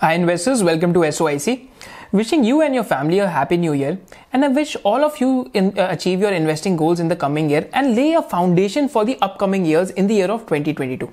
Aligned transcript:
Hi, 0.00 0.14
investors. 0.14 0.60
Welcome 0.64 0.92
to 0.94 1.00
SOIC. 1.00 1.68
Wishing 2.10 2.42
you 2.42 2.62
and 2.62 2.74
your 2.74 2.82
family 2.82 3.20
a 3.20 3.28
happy 3.28 3.56
new 3.56 3.72
year, 3.72 3.96
and 4.32 4.44
I 4.44 4.48
wish 4.48 4.74
all 4.82 5.04
of 5.04 5.20
you 5.20 5.48
in, 5.54 5.78
uh, 5.78 5.86
achieve 5.88 6.18
your 6.18 6.32
investing 6.32 6.76
goals 6.76 6.98
in 6.98 7.06
the 7.06 7.14
coming 7.14 7.48
year 7.48 7.68
and 7.72 7.94
lay 7.94 8.14
a 8.14 8.20
foundation 8.20 8.88
for 8.88 9.04
the 9.04 9.16
upcoming 9.22 9.64
years 9.64 9.90
in 9.90 10.08
the 10.08 10.14
year 10.14 10.32
of 10.32 10.40
2022. 10.46 11.12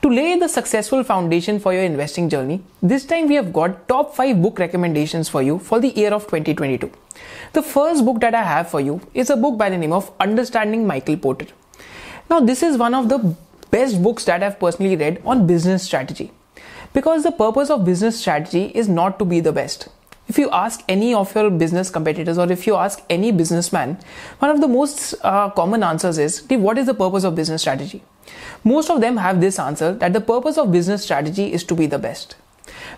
To 0.00 0.08
lay 0.08 0.38
the 0.38 0.48
successful 0.48 1.04
foundation 1.04 1.58
for 1.60 1.74
your 1.74 1.82
investing 1.82 2.30
journey, 2.30 2.62
this 2.82 3.04
time 3.04 3.28
we 3.28 3.34
have 3.34 3.52
got 3.52 3.86
top 3.88 4.14
5 4.16 4.40
book 4.40 4.58
recommendations 4.58 5.28
for 5.28 5.42
you 5.42 5.58
for 5.58 5.78
the 5.78 5.90
year 5.90 6.14
of 6.14 6.22
2022. 6.22 6.90
The 7.52 7.62
first 7.62 8.06
book 8.06 8.20
that 8.20 8.34
I 8.34 8.42
have 8.42 8.70
for 8.70 8.80
you 8.80 9.02
is 9.12 9.28
a 9.28 9.36
book 9.36 9.58
by 9.58 9.68
the 9.68 9.76
name 9.76 9.92
of 9.92 10.10
Understanding 10.18 10.86
Michael 10.86 11.18
Porter. 11.18 11.48
Now, 12.30 12.40
this 12.40 12.62
is 12.62 12.78
one 12.78 12.94
of 12.94 13.10
the 13.10 13.36
best 13.70 14.02
books 14.02 14.24
that 14.24 14.42
I've 14.42 14.58
personally 14.58 14.96
read 14.96 15.20
on 15.26 15.46
business 15.46 15.82
strategy. 15.82 16.32
Because 16.94 17.24
the 17.24 17.32
purpose 17.32 17.70
of 17.70 17.84
business 17.84 18.20
strategy 18.20 18.66
is 18.66 18.88
not 18.88 19.18
to 19.18 19.24
be 19.24 19.40
the 19.40 19.52
best. 19.52 19.88
If 20.28 20.38
you 20.38 20.48
ask 20.50 20.80
any 20.88 21.12
of 21.12 21.34
your 21.34 21.50
business 21.50 21.90
competitors 21.90 22.38
or 22.38 22.50
if 22.50 22.68
you 22.68 22.76
ask 22.76 23.02
any 23.10 23.32
businessman, 23.32 23.98
one 24.38 24.52
of 24.52 24.60
the 24.60 24.68
most 24.68 25.14
uh, 25.22 25.50
common 25.50 25.82
answers 25.82 26.18
is 26.18 26.44
what 26.48 26.78
is 26.78 26.86
the 26.86 26.94
purpose 26.94 27.24
of 27.24 27.34
business 27.34 27.62
strategy? 27.62 28.00
Most 28.62 28.90
of 28.90 29.00
them 29.00 29.16
have 29.16 29.40
this 29.40 29.58
answer 29.58 29.92
that 29.94 30.12
the 30.12 30.20
purpose 30.20 30.56
of 30.56 30.70
business 30.70 31.02
strategy 31.02 31.52
is 31.52 31.64
to 31.64 31.74
be 31.74 31.86
the 31.86 31.98
best. 31.98 32.36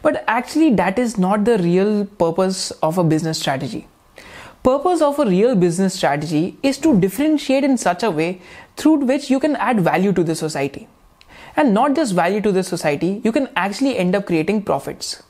But 0.02 0.22
actually, 0.28 0.74
that 0.74 0.98
is 0.98 1.16
not 1.16 1.46
the 1.46 1.56
real 1.56 2.04
purpose 2.04 2.72
of 2.82 2.98
a 2.98 3.04
business 3.04 3.38
strategy. 3.38 3.88
Purpose 4.62 5.00
of 5.00 5.18
a 5.18 5.24
real 5.24 5.54
business 5.54 5.94
strategy 5.94 6.58
is 6.62 6.76
to 6.78 7.00
differentiate 7.00 7.64
in 7.64 7.78
such 7.78 8.02
a 8.02 8.10
way 8.10 8.42
through 8.76 8.96
which 9.06 9.30
you 9.30 9.40
can 9.40 9.56
add 9.56 9.80
value 9.80 10.12
to 10.12 10.22
the 10.22 10.34
society. 10.34 10.86
And 11.56 11.72
not 11.72 11.96
just 11.96 12.14
value 12.14 12.40
to 12.42 12.52
the 12.52 12.62
society, 12.62 13.20
you 13.24 13.32
can 13.32 13.48
actually 13.56 13.96
end 13.96 14.14
up 14.14 14.26
creating 14.26 14.62
profits. 14.62 15.22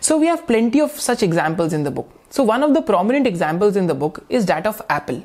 So 0.00 0.18
we 0.18 0.26
have 0.26 0.46
plenty 0.46 0.80
of 0.80 0.90
such 0.90 1.22
examples 1.22 1.72
in 1.72 1.84
the 1.84 1.90
book. 1.90 2.10
So 2.30 2.42
one 2.42 2.62
of 2.62 2.74
the 2.74 2.82
prominent 2.82 3.26
examples 3.26 3.76
in 3.76 3.86
the 3.86 3.94
book 3.94 4.24
is 4.28 4.46
that 4.46 4.66
of 4.66 4.82
Apple. 4.88 5.24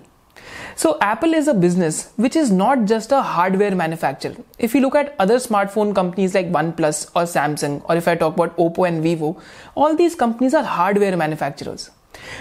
So 0.76 0.98
Apple 1.02 1.34
is 1.34 1.48
a 1.48 1.54
business 1.54 2.12
which 2.16 2.36
is 2.36 2.52
not 2.52 2.86
just 2.86 3.12
a 3.12 3.22
hardware 3.22 3.76
manufacturer. 3.76 4.36
If 4.58 4.74
you 4.74 4.82
look 4.82 4.96
at 4.96 5.16
other 5.20 5.36
smartphone 5.36 5.94
companies 5.94 6.34
like 6.34 6.52
OnePlus 6.52 7.12
or 7.16 7.24
Samsung, 7.24 7.84
or 7.90 7.96
if 7.96 8.08
I 8.08 8.16
talk 8.16 8.36
about 8.36 8.56
Oppo 8.58 8.88
and 8.88 9.04
Vivo, 9.04 9.40
all 9.76 9.96
these 9.96 10.16
companies 10.16 10.54
are 10.54 10.64
hardware 10.64 11.16
manufacturers. 11.16 11.92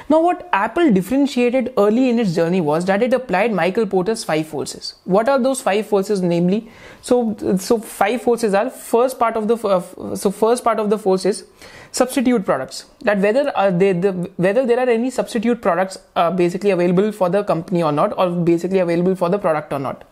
Now, 0.09 0.21
what 0.21 0.49
Apple 0.53 0.93
differentiated 0.93 1.73
early 1.77 2.09
in 2.11 2.19
its 2.19 2.35
journey 2.35 2.61
was 2.61 2.85
that 2.87 3.03
it 3.03 3.13
applied 3.13 3.53
Michael 3.53 3.87
Porter's 3.87 4.25
five 4.25 4.47
forces. 4.47 4.95
What 5.05 5.29
are 5.29 5.39
those 5.39 5.61
five 5.61 5.87
forces? 5.87 6.23
Namely, 6.23 6.71
so 7.01 7.37
so 7.59 7.79
five 7.79 8.23
forces 8.23 8.55
are 8.55 8.69
first 8.71 9.19
part 9.19 9.37
of 9.37 9.49
the 9.49 9.57
uh, 9.57 10.17
so 10.17 10.31
first 10.31 10.65
part 10.65 10.79
of 10.79 10.91
the 10.91 10.99
force 10.99 11.25
is 11.25 11.45
substitute 11.93 12.45
products. 12.45 12.87
That 13.03 13.19
whether 13.19 13.53
uh, 13.57 13.71
they, 13.71 13.93
the, 13.93 14.13
whether 14.37 14.67
there 14.67 14.79
are 14.79 14.89
any 14.89 15.11
substitute 15.11 15.61
products 15.63 15.99
uh, 16.17 16.31
basically 16.31 16.71
available 16.71 17.13
for 17.13 17.29
the 17.29 17.45
company 17.45 17.83
or 17.83 17.93
not, 17.93 18.17
or 18.19 18.31
basically 18.31 18.79
available 18.79 19.15
for 19.15 19.29
the 19.29 19.39
product 19.39 19.73
or 19.73 19.79
not. 19.79 20.05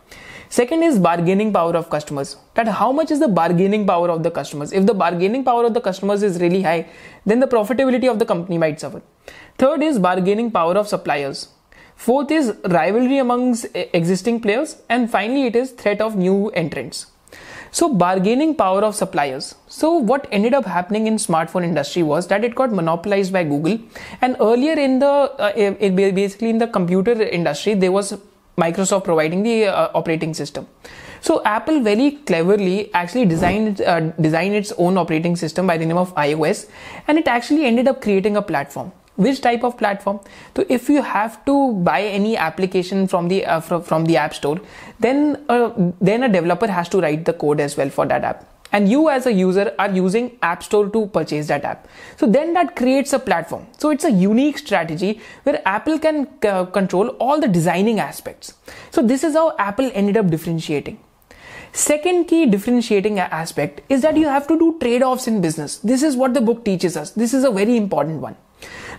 Second 0.49 0.83
is 0.83 0.99
bargaining 0.99 1.53
power 1.53 1.77
of 1.77 1.89
customers. 1.89 2.35
That 2.55 2.67
how 2.67 2.91
much 2.91 3.09
is 3.09 3.21
the 3.21 3.29
bargaining 3.29 3.87
power 3.87 4.09
of 4.09 4.21
the 4.21 4.29
customers? 4.29 4.73
If 4.73 4.85
the 4.85 4.93
bargaining 4.93 5.45
power 5.45 5.63
of 5.63 5.73
the 5.73 5.79
customers 5.79 6.23
is 6.23 6.41
really 6.41 6.61
high, 6.61 6.89
then 7.25 7.39
the 7.39 7.47
profitability 7.47 8.11
of 8.11 8.19
the 8.19 8.25
company 8.25 8.57
might 8.57 8.77
suffer. 8.77 9.01
Third 9.61 9.83
is 9.83 9.99
bargaining 9.99 10.49
power 10.49 10.75
of 10.75 10.87
suppliers. 10.87 11.49
Fourth 11.95 12.31
is 12.31 12.55
rivalry 12.65 13.19
amongst 13.19 13.67
existing 13.75 14.39
players. 14.41 14.77
And 14.89 15.07
finally, 15.07 15.43
it 15.45 15.55
is 15.55 15.69
threat 15.69 16.01
of 16.01 16.15
new 16.15 16.49
entrants. 16.61 17.05
So 17.69 17.93
bargaining 17.93 18.55
power 18.55 18.81
of 18.83 18.95
suppliers. 18.95 19.53
So 19.67 19.91
what 19.91 20.27
ended 20.31 20.55
up 20.55 20.65
happening 20.65 21.05
in 21.05 21.17
smartphone 21.17 21.63
industry 21.63 22.01
was 22.01 22.25
that 22.29 22.43
it 22.43 22.55
got 22.55 22.71
monopolized 22.73 23.31
by 23.31 23.43
Google. 23.43 23.77
And 24.19 24.35
earlier 24.39 24.73
in 24.73 24.97
the 24.97 25.11
uh, 25.47 25.53
it, 25.55 25.95
basically 25.95 26.49
in 26.49 26.57
the 26.57 26.67
computer 26.67 27.11
industry, 27.21 27.75
there 27.75 27.91
was 27.91 28.17
Microsoft 28.57 29.03
providing 29.03 29.43
the 29.43 29.67
uh, 29.67 29.91
operating 29.93 30.33
system. 30.33 30.67
So 31.21 31.43
Apple 31.45 31.81
very 31.81 32.13
cleverly 32.25 32.91
actually 32.95 33.27
designed 33.27 33.81
uh, 33.81 33.99
designed 34.19 34.55
its 34.55 34.73
own 34.79 34.97
operating 34.97 35.35
system 35.35 35.67
by 35.67 35.77
the 35.77 35.85
name 35.85 35.97
of 35.97 36.15
iOS, 36.15 36.67
and 37.07 37.19
it 37.19 37.27
actually 37.27 37.65
ended 37.65 37.87
up 37.87 38.01
creating 38.01 38.37
a 38.37 38.41
platform. 38.41 38.91
Which 39.25 39.41
type 39.41 39.63
of 39.63 39.77
platform? 39.77 40.19
So 40.55 40.65
if 40.67 40.89
you 40.89 41.01
have 41.01 41.43
to 41.45 41.73
buy 41.89 42.01
any 42.01 42.37
application 42.37 43.07
from 43.07 43.27
the 43.27 43.45
uh, 43.45 43.59
from, 43.59 44.05
the 44.05 44.17
App 44.17 44.33
Store, 44.33 44.59
then 44.99 45.43
uh, 45.47 45.69
then 46.09 46.23
a 46.23 46.29
developer 46.29 46.67
has 46.67 46.89
to 46.89 47.01
write 47.01 47.25
the 47.25 47.33
code 47.33 47.59
as 47.59 47.77
well 47.77 47.89
for 47.89 48.07
that 48.07 48.23
app. 48.23 48.47
And 48.71 48.89
you 48.89 49.09
as 49.09 49.25
a 49.25 49.33
user 49.33 49.75
are 49.77 49.91
using 49.91 50.37
app 50.41 50.63
store 50.63 50.89
to 50.89 51.05
purchase 51.07 51.47
that 51.47 51.65
app. 51.65 51.87
So 52.17 52.25
then 52.25 52.53
that 52.53 52.75
creates 52.75 53.13
a 53.13 53.19
platform. 53.19 53.67
So 53.77 53.89
it's 53.89 54.05
a 54.05 54.11
unique 54.11 54.57
strategy 54.57 55.21
where 55.43 55.61
apple 55.67 55.99
can 55.99 56.27
uh, 56.43 56.65
control 56.65 57.09
all 57.25 57.41
the 57.41 57.49
designing 57.49 57.99
aspects. 57.99 58.53
So 58.91 59.01
this 59.01 59.25
is 59.25 59.33
how 59.33 59.55
apple 59.57 59.91
ended 59.93 60.15
up 60.17 60.29
differentiating. 60.29 60.99
Second 61.73 62.25
key 62.25 62.45
differentiating 62.45 63.19
aspect 63.19 63.81
is 63.89 64.01
that 64.01 64.15
you 64.17 64.27
have 64.27 64.47
to 64.47 64.57
do 64.57 64.77
trade-offs 64.79 65.27
in 65.27 65.41
business. 65.41 65.77
This 65.77 66.01
is 66.03 66.15
what 66.15 66.33
the 66.33 66.41
book 66.41 66.63
teaches 66.65 66.97
us. 66.97 67.11
This 67.11 67.33
is 67.33 67.43
a 67.43 67.51
very 67.51 67.77
important 67.77 68.21
one 68.21 68.35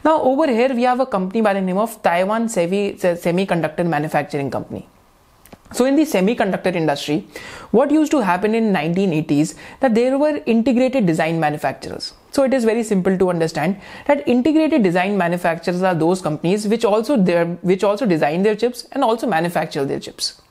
now 0.04 0.20
over 0.30 0.46
here 0.58 0.74
we 0.74 0.82
have 0.82 1.00
a 1.00 1.06
company 1.06 1.42
by 1.48 1.54
the 1.58 1.64
name 1.68 1.78
of 1.78 2.00
taiwan 2.08 2.46
semiconductor 2.46 3.86
manufacturing 3.96 4.50
company 4.50 4.86
so 5.72 5.86
in 5.86 5.96
the 5.96 6.02
semiconductor 6.02 6.74
industry, 6.74 7.26
what 7.70 7.90
used 7.90 8.10
to 8.12 8.20
happen 8.20 8.54
in 8.54 8.72
1980s 8.72 9.54
that 9.80 9.94
there 9.94 10.18
were 10.18 10.42
integrated 10.44 11.06
design 11.06 11.40
manufacturers. 11.40 12.12
So 12.30 12.42
it 12.42 12.52
is 12.52 12.64
very 12.64 12.82
simple 12.82 13.16
to 13.16 13.30
understand 13.30 13.80
that 14.06 14.26
integrated 14.28 14.82
design 14.82 15.16
manufacturers 15.16 15.82
are 15.82 15.94
those 15.94 16.20
companies 16.20 16.66
which 16.68 16.84
also 16.84 17.16
which 17.62 17.84
also 17.84 18.06
design 18.06 18.42
their 18.42 18.54
chips 18.54 18.86
and 18.92 19.02
also 19.02 19.26
manufacture 19.26 19.84
their 19.84 20.00
chips. 20.00 20.42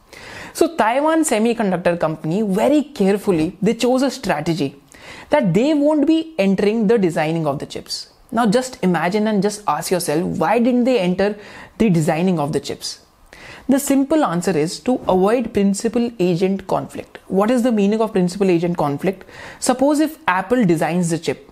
So 0.53 0.75
Taiwan 0.75 1.23
Semiconductor 1.23 1.99
Company 1.99 2.41
very 2.41 2.83
carefully 2.83 3.57
they 3.61 3.73
chose 3.73 4.01
a 4.01 4.11
strategy 4.11 4.75
that 5.29 5.53
they 5.53 5.73
won't 5.73 6.07
be 6.07 6.33
entering 6.37 6.87
the 6.87 6.97
designing 6.97 7.47
of 7.47 7.59
the 7.59 7.65
chips. 7.65 8.09
Now 8.31 8.45
just 8.47 8.77
imagine 8.81 9.27
and 9.27 9.43
just 9.43 9.61
ask 9.67 9.91
yourself 9.91 10.23
why 10.37 10.59
didn't 10.59 10.85
they 10.85 10.99
enter 10.99 11.37
the 11.77 11.89
designing 11.89 12.39
of 12.39 12.53
the 12.53 12.59
chips? 12.59 13.01
The 13.67 13.79
simple 13.79 14.23
answer 14.23 14.57
is 14.57 14.79
to 14.81 14.95
avoid 15.07 15.53
principal 15.53 16.11
agent 16.19 16.67
conflict. 16.67 17.19
What 17.27 17.51
is 17.51 17.63
the 17.63 17.71
meaning 17.71 18.01
of 18.01 18.13
principal 18.13 18.49
agent 18.49 18.77
conflict? 18.77 19.25
Suppose 19.59 19.99
if 19.99 20.17
Apple 20.27 20.65
designs 20.65 21.09
the 21.09 21.19
chip 21.19 21.51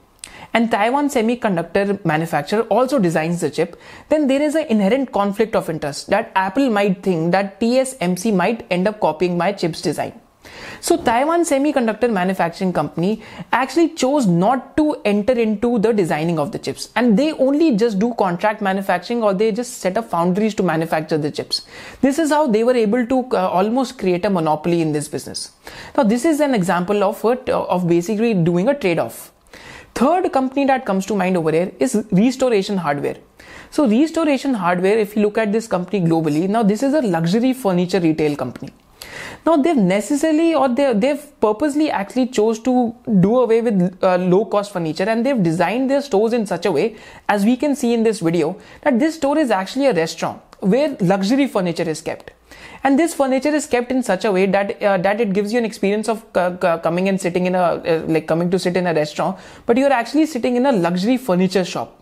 and 0.53 0.71
Taiwan 0.71 1.09
semiconductor 1.09 2.03
manufacturer 2.05 2.63
also 2.63 2.97
designs 2.97 3.41
the 3.41 3.51
chip, 3.51 3.79
then 4.09 4.27
there 4.27 4.41
is 4.41 4.55
an 4.55 4.65
inherent 4.67 5.11
conflict 5.11 5.55
of 5.55 5.69
interest 5.69 6.09
that 6.09 6.31
Apple 6.35 6.69
might 6.69 7.03
think 7.03 7.31
that 7.33 7.59
TSMC 7.59 8.33
might 8.33 8.65
end 8.71 8.87
up 8.87 8.99
copying 8.99 9.37
my 9.37 9.51
chip's 9.51 9.81
design. 9.81 10.19
So 10.81 10.97
Taiwan 10.97 11.41
Semiconductor 11.41 12.11
Manufacturing 12.11 12.73
Company 12.73 13.21
actually 13.51 13.89
chose 13.89 14.27
not 14.27 14.75
to 14.77 14.97
enter 15.05 15.33
into 15.33 15.79
the 15.79 15.93
designing 15.93 16.39
of 16.39 16.51
the 16.51 16.59
chips 16.59 16.89
and 16.95 17.17
they 17.17 17.31
only 17.33 17.75
just 17.75 17.99
do 17.99 18.13
contract 18.15 18.61
manufacturing 18.61 19.23
or 19.23 19.33
they 19.33 19.51
just 19.51 19.77
set 19.77 19.97
up 19.97 20.09
foundries 20.09 20.55
to 20.55 20.63
manufacture 20.63 21.17
the 21.17 21.31
chips. 21.31 21.65
This 22.01 22.19
is 22.19 22.29
how 22.29 22.47
they 22.47 22.63
were 22.63 22.75
able 22.75 23.05
to 23.05 23.19
uh, 23.33 23.49
almost 23.49 23.97
create 23.97 24.25
a 24.25 24.29
monopoly 24.29 24.81
in 24.81 24.91
this 24.91 25.07
business. 25.07 25.51
Now 25.97 26.03
this 26.03 26.25
is 26.25 26.39
an 26.39 26.53
example 26.53 27.03
of 27.03 27.23
uh, 27.25 27.35
of 27.47 27.87
basically 27.87 28.33
doing 28.33 28.69
a 28.69 28.73
trade-off. 28.73 29.31
Third 29.95 30.31
company 30.31 30.65
that 30.65 30.85
comes 30.85 31.05
to 31.07 31.15
mind 31.15 31.35
over 31.35 31.51
here 31.51 31.71
is 31.79 32.05
Restoration 32.11 32.77
Hardware. 32.77 33.17
So 33.71 33.87
Restoration 33.87 34.53
Hardware, 34.53 34.97
if 34.97 35.15
you 35.15 35.21
look 35.23 35.37
at 35.37 35.51
this 35.51 35.67
company 35.67 36.01
globally, 36.01 36.47
now 36.47 36.63
this 36.63 36.81
is 36.83 36.93
a 36.93 37.01
luxury 37.01 37.53
furniture 37.53 37.99
retail 37.99 38.35
company. 38.35 38.71
Now 39.45 39.57
they've 39.57 39.77
necessarily 39.77 40.55
or 40.55 40.69
they, 40.69 40.93
they've 40.93 41.39
purposely 41.39 41.89
actually 41.89 42.27
chose 42.27 42.59
to 42.59 42.95
do 43.19 43.39
away 43.39 43.61
with 43.61 43.97
uh, 44.03 44.17
low 44.17 44.45
cost 44.45 44.73
furniture 44.73 45.03
and 45.03 45.25
they've 45.25 45.41
designed 45.41 45.89
their 45.89 46.01
stores 46.01 46.33
in 46.33 46.45
such 46.45 46.65
a 46.65 46.71
way 46.71 46.95
as 47.27 47.45
we 47.45 47.57
can 47.57 47.75
see 47.75 47.93
in 47.93 48.03
this 48.03 48.19
video 48.19 48.57
that 48.83 48.99
this 48.99 49.15
store 49.15 49.37
is 49.37 49.51
actually 49.51 49.85
a 49.87 49.93
restaurant 49.93 50.41
where 50.59 50.97
luxury 50.99 51.47
furniture 51.47 51.89
is 51.89 52.01
kept. 52.01 52.31
And 52.83 52.97
this 52.97 53.13
furniture 53.13 53.49
is 53.49 53.67
kept 53.67 53.91
in 53.91 54.03
such 54.03 54.25
a 54.25 54.31
way 54.31 54.45
that 54.45 54.81
uh, 54.81 54.97
that 54.97 55.19
it 55.19 55.33
gives 55.33 55.51
you 55.51 55.59
an 55.59 55.65
experience 55.65 56.07
of 56.07 56.25
uh, 56.35 56.77
coming 56.77 57.09
and 57.09 57.19
sitting 57.19 57.45
in 57.45 57.55
a 57.55 57.59
uh, 57.59 58.03
like 58.07 58.27
coming 58.27 58.49
to 58.51 58.59
sit 58.59 58.77
in 58.77 58.87
a 58.87 58.93
restaurant 58.93 59.37
but 59.65 59.77
you're 59.77 59.91
actually 59.91 60.25
sitting 60.25 60.55
in 60.55 60.65
a 60.65 60.71
luxury 60.71 61.17
furniture 61.17 61.65
shop 61.65 61.98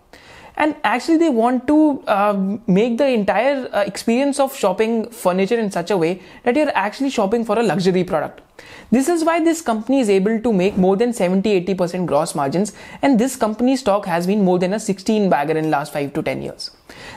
and 0.57 0.75
actually 0.83 1.17
they 1.17 1.29
want 1.29 1.67
to 1.67 2.01
uh, 2.07 2.57
make 2.65 2.97
the 2.97 3.07
entire 3.07 3.69
uh, 3.73 3.81
experience 3.81 4.39
of 4.39 4.55
shopping 4.55 5.09
furniture 5.09 5.59
in 5.59 5.71
such 5.71 5.91
a 5.91 5.97
way 5.97 6.21
that 6.43 6.55
you're 6.55 6.75
actually 6.75 7.09
shopping 7.09 7.45
for 7.45 7.57
a 7.59 7.63
luxury 7.63 8.03
product. 8.03 8.41
This 8.89 9.07
is 9.07 9.23
why 9.23 9.39
this 9.43 9.61
company 9.61 9.99
is 9.99 10.09
able 10.09 10.39
to 10.41 10.51
make 10.53 10.77
more 10.77 10.95
than 10.95 11.11
70-80% 11.11 12.05
gross 12.05 12.33
margins. 12.33 12.73
And 13.01 13.19
this 13.19 13.35
company's 13.35 13.81
stock 13.81 14.05
has 14.05 14.25
been 14.25 14.43
more 14.43 14.57
than 14.57 14.73
a 14.73 14.79
16 14.79 15.29
bagger 15.29 15.57
in 15.57 15.69
last 15.69 15.93
5 15.93 16.13
to 16.13 16.23
10 16.23 16.41
years. 16.41 16.71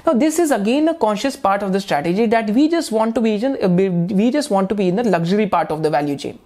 Now 0.07 0.13
this 0.13 0.39
is 0.39 0.51
again 0.51 0.89
a 0.89 0.95
conscious 0.95 1.37
part 1.37 1.63
of 1.63 1.73
the 1.73 1.81
strategy 1.81 2.27
that 2.27 2.51
we 2.51 2.69
just 2.69 2.93
want 2.93 3.15
to 3.15 3.21
be 3.21 3.35
in, 3.35 3.57
uh, 3.63 3.69
we 3.69 4.31
just 4.31 4.51
want 4.51 4.69
to 4.69 4.75
be 4.75 4.89
in 4.89 4.97
the 4.97 5.05
luxury 5.05 5.47
part 5.47 5.71
of 5.71 5.83
the 5.83 5.91
value 5.91 6.17
chain. 6.17 6.39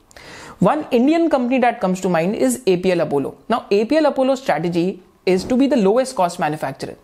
One 0.61 0.87
Indian 0.93 1.29
company 1.31 1.59
that 1.59 1.81
comes 1.81 2.01
to 2.03 2.09
mind 2.09 2.37
is 2.37 2.61
APL 2.61 3.03
Apollo. 3.03 3.37
Now, 3.49 3.67
APL 3.73 4.07
Apollo's 4.07 4.41
strategy 4.41 5.03
is 5.27 5.45
to 5.45 5.57
be 5.57 5.67
the 5.67 5.77
lowest 5.77 6.17
cost 6.17 6.39
manufacturer. 6.39 6.97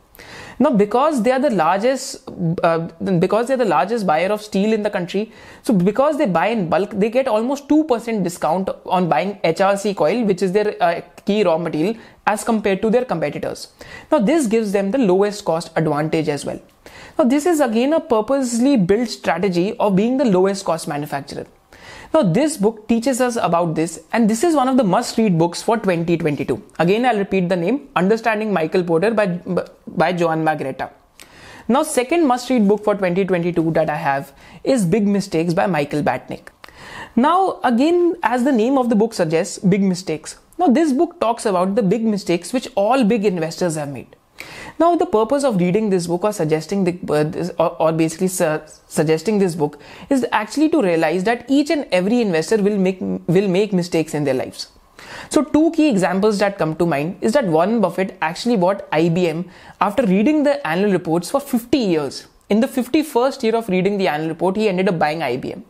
Now, 0.59 0.71
because 0.71 1.23
they 1.23 1.33
are 1.33 1.41
the 1.41 1.49
largest, 1.49 2.29
uh, 2.63 2.81
because 3.19 3.49
they 3.49 3.55
are 3.55 3.57
the 3.57 3.65
largest 3.65 4.07
buyer 4.07 4.31
of 4.31 4.43
steel 4.43 4.75
in 4.75 4.83
the 4.83 4.91
country, 4.91 5.33
so 5.63 5.73
because 5.73 6.19
they 6.19 6.27
buy 6.27 6.49
in 6.49 6.69
bulk, 6.69 6.91
they 6.91 7.09
get 7.09 7.29
almost 7.29 7.67
two 7.67 7.85
percent 7.85 8.25
discount 8.25 8.69
on 8.85 9.09
buying 9.09 9.37
HRC 9.43 9.97
coil, 9.97 10.25
which 10.25 10.43
is 10.43 10.53
their 10.53 10.77
uh, 10.83 11.01
key 11.25 11.45
raw 11.45 11.57
material, 11.57 11.95
as 12.27 12.45
compared 12.45 12.83
to 12.83 12.91
their 12.91 13.07
competitors. 13.07 13.69
Now, 14.13 14.19
this 14.19 14.47
gives 14.47 14.73
them 14.73 14.91
the 14.91 14.99
lowest 14.99 15.47
cost 15.47 15.73
advantage 15.77 16.29
as 16.29 16.45
well. 16.45 16.61
Now, 17.19 17.25
this 17.25 17.47
is 17.47 17.61
again 17.61 17.95
a 17.95 18.01
purposely 18.01 18.77
built 18.77 19.09
strategy 19.09 19.75
of 19.79 19.97
being 19.97 20.19
the 20.19 20.27
lowest 20.27 20.67
cost 20.67 20.87
manufacturer. 20.89 21.47
Now, 22.13 22.23
this 22.25 22.57
book 22.57 22.89
teaches 22.89 23.21
us 23.21 23.37
about 23.37 23.77
this, 23.77 24.01
and 24.13 24.29
this 24.29 24.43
is 24.43 24.57
one 24.57 24.69
of 24.69 24.77
the 24.77 24.83
must 24.83 25.17
read 25.17 25.39
books 25.39 25.63
for 25.63 25.77
2022. 25.77 26.61
Again, 26.81 27.07
I'll 27.07 27.19
repeat 27.19 27.49
the 27.49 27.55
name 27.55 27.89
Understanding 27.95 28.53
Michael 28.53 28.83
Porter 28.83 29.13
by, 29.13 29.27
by 29.87 30.13
Joan 30.13 30.45
Magretta. 30.45 30.91
Now, 31.69 31.85
second 31.85 32.27
must 32.27 32.51
read 32.51 32.67
book 32.67 32.83
for 32.83 32.95
2022 32.95 33.71
that 33.73 33.89
I 33.89 33.95
have 33.95 34.33
is 34.65 34.85
Big 34.85 35.07
Mistakes 35.07 35.55
by 35.55 35.67
Michael 35.67 36.03
Batnick. 36.03 36.49
Now, 37.15 37.61
again, 37.63 38.17
as 38.25 38.43
the 38.43 38.51
name 38.51 38.77
of 38.77 38.89
the 38.89 38.97
book 38.97 39.15
suggests, 39.15 39.59
big 39.59 39.83
mistakes. 39.83 40.37
Now, 40.59 40.67
this 40.67 40.93
book 40.93 41.21
talks 41.21 41.47
about 41.47 41.77
the 41.77 41.83
big 41.83 42.05
mistakes 42.05 42.53
which 42.53 42.67
all 42.75 43.05
big 43.05 43.25
investors 43.25 43.77
have 43.77 43.89
made. 43.91 44.17
Now, 44.81 44.97
the 44.97 45.05
purpose 45.05 45.45
of 45.45 45.61
reading 45.61 45.91
this 45.91 46.07
book 46.07 46.25
or 46.25 46.33
suggesting 46.33 46.85
the, 46.85 46.93
uh, 47.15 47.63
or, 47.63 47.83
or, 47.83 47.93
basically 47.93 48.29
su- 48.29 48.63
suggesting 48.89 49.39
this 49.39 49.55
book 49.55 49.79
is 50.09 50.25
actually 50.33 50.71
to 50.71 50.81
realize 50.81 51.25
that 51.25 51.45
each 51.49 51.69
and 51.69 51.87
every 51.93 52.23
investor 52.23 52.57
will 52.57 52.79
make 52.79 52.99
will 53.03 53.49
make 53.57 53.75
mistakes 53.75 54.15
in 54.15 54.25
their 54.25 54.39
lives. 54.39 54.69
So, 55.29 55.43
two 55.43 55.71
key 55.73 55.91
examples 55.91 56.39
that 56.39 56.57
come 56.57 56.75
to 56.77 56.87
mind 56.87 57.19
is 57.21 57.35
that 57.35 57.45
Warren 57.57 57.83
Buffett 57.83 58.17
actually 58.23 58.57
bought 58.57 58.91
IBM 58.91 59.45
after 59.83 60.07
reading 60.07 60.45
the 60.45 60.67
annual 60.67 60.93
reports 60.93 61.31
for 61.31 61.41
50 61.41 61.77
years. 61.77 62.27
In 62.49 62.61
the 62.61 62.67
51st 62.67 63.43
year 63.43 63.57
of 63.57 63.69
reading 63.69 63.99
the 63.99 64.09
annual 64.09 64.31
report, 64.31 64.57
he 64.57 64.69
ended 64.71 64.89
up 64.89 64.99
buying 64.99 65.21
IBM. 65.21 65.63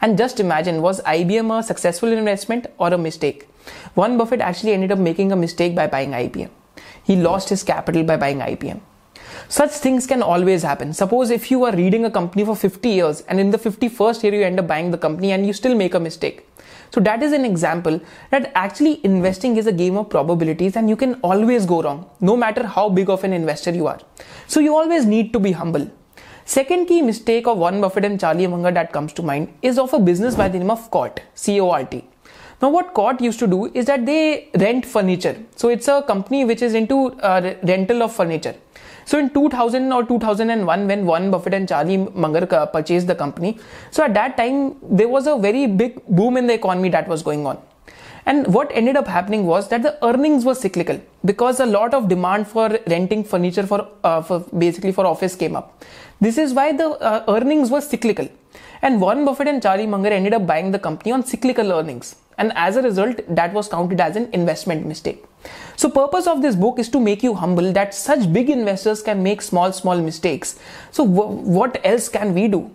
And 0.00 0.16
just 0.16 0.40
imagine, 0.40 0.80
was 0.80 1.02
IBM 1.02 1.58
a 1.58 1.62
successful 1.62 2.16
investment 2.20 2.66
or 2.78 2.94
a 2.94 2.98
mistake? 3.08 3.46
Warren 3.94 4.16
Buffett 4.16 4.40
actually 4.40 4.72
ended 4.72 4.90
up 4.90 4.98
making 4.98 5.32
a 5.32 5.36
mistake 5.36 5.74
by 5.74 5.86
buying 5.86 6.12
IBM 6.12 6.48
he 7.08 7.16
lost 7.16 7.48
his 7.54 7.64
capital 7.72 8.04
by 8.04 8.16
buying 8.22 8.40
IBM. 8.52 8.80
Such 9.48 9.70
things 9.84 10.06
can 10.06 10.22
always 10.22 10.62
happen. 10.62 10.92
Suppose 10.92 11.30
if 11.30 11.50
you 11.50 11.64
are 11.64 11.74
reading 11.74 12.04
a 12.04 12.10
company 12.10 12.44
for 12.44 12.54
50 12.54 12.88
years 12.88 13.22
and 13.22 13.40
in 13.40 13.50
the 13.50 13.58
51st 13.58 14.22
year 14.24 14.34
you 14.34 14.44
end 14.48 14.60
up 14.62 14.66
buying 14.66 14.90
the 14.90 14.98
company 14.98 15.32
and 15.32 15.46
you 15.46 15.54
still 15.54 15.74
make 15.74 15.94
a 15.94 16.00
mistake. 16.00 16.46
So 16.90 17.00
that 17.00 17.22
is 17.22 17.32
an 17.32 17.46
example 17.46 18.00
that 18.30 18.50
actually 18.54 19.00
investing 19.04 19.56
is 19.56 19.66
a 19.66 19.72
game 19.72 19.96
of 19.96 20.10
probabilities 20.10 20.76
and 20.76 20.90
you 20.90 20.96
can 20.96 21.14
always 21.30 21.64
go 21.64 21.82
wrong, 21.82 22.10
no 22.20 22.36
matter 22.36 22.66
how 22.66 22.88
big 22.90 23.08
of 23.08 23.24
an 23.24 23.32
investor 23.32 23.70
you 23.70 23.86
are. 23.86 24.00
So 24.46 24.60
you 24.60 24.76
always 24.76 25.06
need 25.06 25.32
to 25.32 25.38
be 25.38 25.52
humble. 25.52 25.90
Second 26.44 26.86
key 26.86 27.00
mistake 27.02 27.46
of 27.46 27.58
Warren 27.58 27.80
Buffett 27.80 28.04
and 28.04 28.20
Charlie 28.20 28.46
Munger 28.46 28.70
that 28.72 28.92
comes 28.92 29.12
to 29.14 29.22
mind 29.22 29.52
is 29.62 29.78
of 29.78 29.92
a 29.94 29.98
business 29.98 30.34
by 30.34 30.48
the 30.48 30.58
name 30.58 30.70
of 30.70 30.90
CORT, 30.90 31.20
C-O-R-T. 31.34 32.04
Now, 32.60 32.70
what 32.70 32.92
CORT 32.92 33.20
used 33.20 33.38
to 33.38 33.46
do 33.46 33.66
is 33.72 33.86
that 33.86 34.04
they 34.04 34.48
rent 34.58 34.84
furniture. 34.84 35.36
So, 35.54 35.68
it's 35.68 35.86
a 35.86 36.02
company 36.02 36.44
which 36.44 36.60
is 36.60 36.74
into 36.74 37.12
uh, 37.20 37.54
rental 37.62 38.02
of 38.02 38.12
furniture. 38.14 38.56
So, 39.04 39.18
in 39.18 39.30
2000 39.30 39.92
or 39.92 40.04
2001, 40.04 40.86
when 40.88 41.06
Warren 41.06 41.30
Buffett 41.30 41.54
and 41.54 41.68
Charlie 41.68 41.96
Munger 41.96 42.46
purchased 42.72 43.06
the 43.06 43.14
company, 43.14 43.58
so 43.90 44.02
at 44.02 44.12
that 44.14 44.36
time, 44.36 44.76
there 44.82 45.08
was 45.08 45.26
a 45.26 45.36
very 45.36 45.66
big 45.66 46.04
boom 46.08 46.36
in 46.36 46.48
the 46.48 46.54
economy 46.54 46.88
that 46.90 47.06
was 47.06 47.22
going 47.22 47.46
on. 47.46 47.58
And 48.26 48.52
what 48.52 48.70
ended 48.74 48.96
up 48.96 49.06
happening 49.06 49.46
was 49.46 49.68
that 49.68 49.82
the 49.82 49.92
earnings 50.04 50.44
were 50.44 50.54
cyclical 50.54 51.00
because 51.24 51.60
a 51.60 51.66
lot 51.66 51.94
of 51.94 52.08
demand 52.08 52.46
for 52.46 52.78
renting 52.86 53.24
furniture 53.24 53.66
for, 53.66 53.88
uh, 54.04 54.20
for 54.20 54.40
basically 54.58 54.92
for 54.92 55.06
office 55.06 55.34
came 55.34 55.56
up. 55.56 55.82
This 56.20 56.36
is 56.36 56.52
why 56.52 56.72
the 56.72 56.88
uh, 56.88 57.24
earnings 57.28 57.70
were 57.70 57.80
cyclical. 57.80 58.28
And 58.82 59.00
Warren 59.00 59.24
Buffett 59.24 59.48
and 59.48 59.62
Charlie 59.62 59.86
Munger 59.86 60.10
ended 60.10 60.34
up 60.34 60.46
buying 60.46 60.70
the 60.70 60.78
company 60.78 61.12
on 61.12 61.24
cyclical 61.24 61.72
earnings. 61.72 62.16
And 62.36 62.52
as 62.54 62.76
a 62.76 62.82
result 62.82 63.20
that 63.28 63.52
was 63.52 63.68
counted 63.68 64.00
as 64.00 64.14
an 64.14 64.28
investment 64.32 64.86
mistake. 64.86 65.24
So 65.76 65.90
purpose 65.90 66.26
of 66.26 66.42
this 66.42 66.54
book 66.54 66.78
is 66.78 66.88
to 66.90 67.00
make 67.00 67.22
you 67.22 67.34
humble 67.34 67.72
that 67.72 67.94
such 67.94 68.32
big 68.32 68.48
investors 68.48 69.02
can 69.02 69.22
make 69.22 69.42
small 69.42 69.72
small 69.72 70.00
mistakes. 70.00 70.58
So 70.92 71.04
w- 71.04 71.36
what 71.58 71.80
else 71.84 72.08
can 72.08 72.34
we 72.34 72.46
do? 72.46 72.70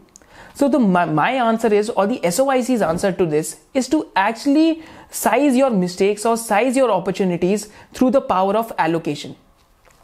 So 0.56 0.70
the 0.70 0.80
my, 0.80 1.06
my 1.06 1.32
answer 1.32 1.74
is 1.74 1.90
or 1.90 2.08
the 2.08 2.20
soic's 2.32 2.82
answer 2.82 3.12
to 3.12 3.26
this 3.26 3.58
is 3.74 3.88
to 3.90 4.08
actually 4.16 4.84
size 5.10 5.56
your 5.56 5.70
mistakes 5.70 6.26
or 6.26 6.36
size 6.38 6.76
your 6.76 6.92
opportunities 6.92 7.70
through 7.94 8.12
the 8.12 8.22
power 8.22 8.56
of 8.56 8.72
allocation. 8.78 9.36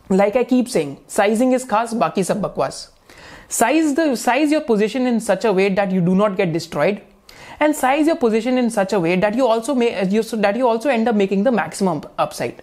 Like 0.10 0.36
i 0.36 0.44
keep 0.44 0.69
saying 0.69 0.98
sizing 1.07 1.52
is 1.52 1.66
khas 1.66 1.94
baki 1.94 2.25
sab 2.25 2.42
bakwas 2.45 2.80
size 3.50 3.96
the 3.96 4.16
size 4.16 4.51
your 4.51 4.62
position 4.62 5.07
in 5.07 5.19
such 5.19 5.44
a 5.44 5.51
way 5.51 5.69
that 5.69 5.92
you 5.92 6.01
do 6.01 6.16
not 6.16 6.38
get 6.38 6.54
destroyed. 6.54 7.01
And 7.60 7.75
size 7.75 8.07
your 8.07 8.16
position 8.16 8.57
in 8.57 8.69
such 8.69 8.94
a 8.94 9.00
way 9.00 9.16
that 9.18 9.36
you 9.36 9.46
also 9.46 9.75
may 9.75 10.07
you, 10.07 10.22
that 10.24 10.56
you 10.56 10.68
also 10.68 10.90
end 10.90 11.10
up 11.10 11.16
making 11.16 11.44
the 11.44 11.51
maximum 11.51 12.04
upside. 12.18 12.62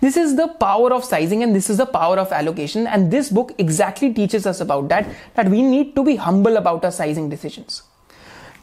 This 0.00 0.16
is 0.16 0.34
the 0.34 0.48
power 0.48 0.92
of 0.92 1.04
sizing 1.04 1.44
and 1.44 1.54
this 1.54 1.70
is 1.70 1.76
the 1.76 1.86
power 1.86 2.18
of 2.18 2.32
allocation. 2.32 2.88
And 2.88 3.12
this 3.12 3.30
book 3.30 3.52
exactly 3.58 4.12
teaches 4.12 4.46
us 4.46 4.60
about 4.60 4.88
that 4.88 5.06
that 5.34 5.48
we 5.48 5.62
need 5.62 5.94
to 5.94 6.02
be 6.02 6.16
humble 6.16 6.56
about 6.56 6.84
our 6.84 6.90
sizing 6.90 7.28
decisions. 7.28 7.82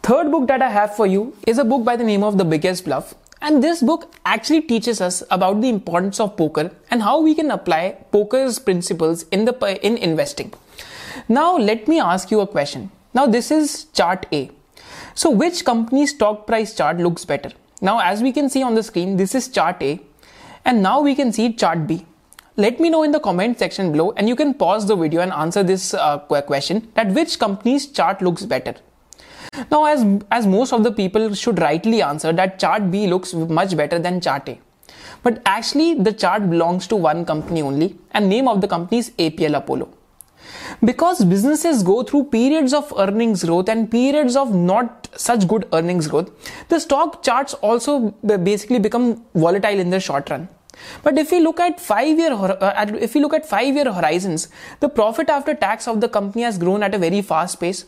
Third 0.04 0.32
book 0.32 0.48
that 0.48 0.62
i 0.62 0.70
have 0.70 0.96
for 0.96 1.06
you 1.08 1.36
is 1.46 1.60
a 1.60 1.64
book 1.64 1.84
by 1.86 1.96
the 1.96 2.04
name 2.04 2.24
of 2.24 2.38
the 2.38 2.46
biggest 2.46 2.84
bluff. 2.84 3.14
And 3.42 3.64
this 3.64 3.82
book 3.82 4.14
actually 4.26 4.62
teaches 4.64 5.00
us 5.00 5.24
about 5.32 5.62
the 5.62 5.70
importance 5.70 6.20
of 6.20 6.36
poker 6.36 6.72
and 6.92 7.04
how 7.04 7.22
we 7.22 7.36
can 7.36 7.52
apply 7.52 7.98
poker's 8.12 8.60
principles 8.60 9.24
in 9.32 9.46
the 9.46 9.54
in 9.86 9.96
investing 9.98 10.54
now 11.28 11.58
let 11.58 11.88
me 11.88 12.00
ask 12.00 12.32
you 12.32 12.40
a 12.42 12.48
question 12.48 12.90
now 13.14 13.26
this 13.26 13.52
is 13.52 13.86
chart 13.94 14.26
a 14.32 14.50
so 15.22 15.30
which 15.30 15.66
company's 15.66 16.12
stock 16.12 16.48
price 16.48 16.74
chart 16.74 16.98
looks 16.98 17.26
better? 17.26 17.52
Now 17.82 18.00
as 18.00 18.22
we 18.22 18.32
can 18.32 18.50
see 18.50 18.64
on 18.64 18.76
the 18.76 18.84
screen, 18.84 19.18
this 19.18 19.36
is 19.36 19.48
chart 19.50 19.82
A 19.82 20.00
and 20.66 20.82
now 20.82 21.02
we 21.02 21.14
can 21.16 21.34
see 21.34 21.52
chart 21.54 21.88
B. 21.88 22.06
Let 22.56 22.80
me 22.80 22.90
know 22.90 23.04
in 23.04 23.12
the 23.12 23.20
comment 23.20 23.60
section 23.60 23.92
below 23.92 24.14
and 24.16 24.30
you 24.30 24.36
can 24.36 24.54
pause 24.54 24.88
the 24.88 24.96
video 24.96 25.22
and 25.22 25.34
answer 25.34 25.62
this 25.62 25.94
uh, 25.94 26.20
question 26.20 26.90
that 26.94 27.14
which 27.14 27.38
company's 27.38 27.88
chart 27.88 28.22
looks 28.22 28.46
better. 28.46 28.76
Now 29.72 29.86
as, 29.86 30.06
as 30.32 30.48
most 30.48 30.72
of 30.72 30.84
the 30.84 30.92
people 30.94 31.34
should 31.34 31.60
rightly 31.60 32.02
answer 32.02 32.32
that 32.32 32.60
chart 32.60 32.92
B 32.92 33.08
looks 33.08 33.34
much 33.34 33.76
better 33.76 34.00
than 34.00 34.22
chart 34.22 34.48
A. 34.48 34.58
But 35.22 35.42
actually 35.46 35.96
the 35.96 36.14
chart 36.14 36.50
belongs 36.50 36.88
to 36.88 36.96
one 36.96 37.26
company 37.26 37.62
only 37.62 37.98
and 38.12 38.30
name 38.30 38.48
of 38.48 38.62
the 38.62 38.70
company 38.70 39.00
is 39.00 39.12
APL 39.12 39.58
Apollo. 39.58 39.90
Because 40.84 41.24
businesses 41.26 41.84
go 41.84 42.04
through 42.04 42.26
periods 42.26 42.74
of 42.74 42.94
earnings 42.98 43.44
growth 43.44 43.70
and 43.70 43.90
periods 43.90 44.36
of 44.36 44.54
not 44.54 45.10
such 45.16 45.48
good 45.48 45.68
earnings 45.74 46.08
growth, 46.08 46.32
the 46.70 46.80
stock 46.80 47.24
charts 47.24 47.54
also 47.56 48.12
basically 48.44 48.80
become 48.80 49.24
volatile 49.34 49.80
in 49.80 49.90
the 49.90 50.00
short 50.00 50.30
run. 50.30 50.48
But 51.04 51.18
if 51.18 51.32
we 51.32 51.40
look 51.42 51.60
at 51.60 51.80
five 51.80 52.18
year 52.18 52.32
uh, 52.32 52.86
if 53.02 53.14
we 53.14 53.22
look 53.22 53.34
at 53.34 53.46
five 53.46 53.76
year 53.76 53.92
horizons, 53.92 54.48
the 54.80 54.88
profit 54.88 55.30
after 55.30 55.54
tax 55.54 55.88
of 55.88 56.00
the 56.00 56.08
company 56.08 56.44
has 56.44 56.58
grown 56.58 56.84
at 56.84 56.96
a 56.96 56.98
very 56.98 57.22
fast 57.22 57.60
pace. 57.60 57.86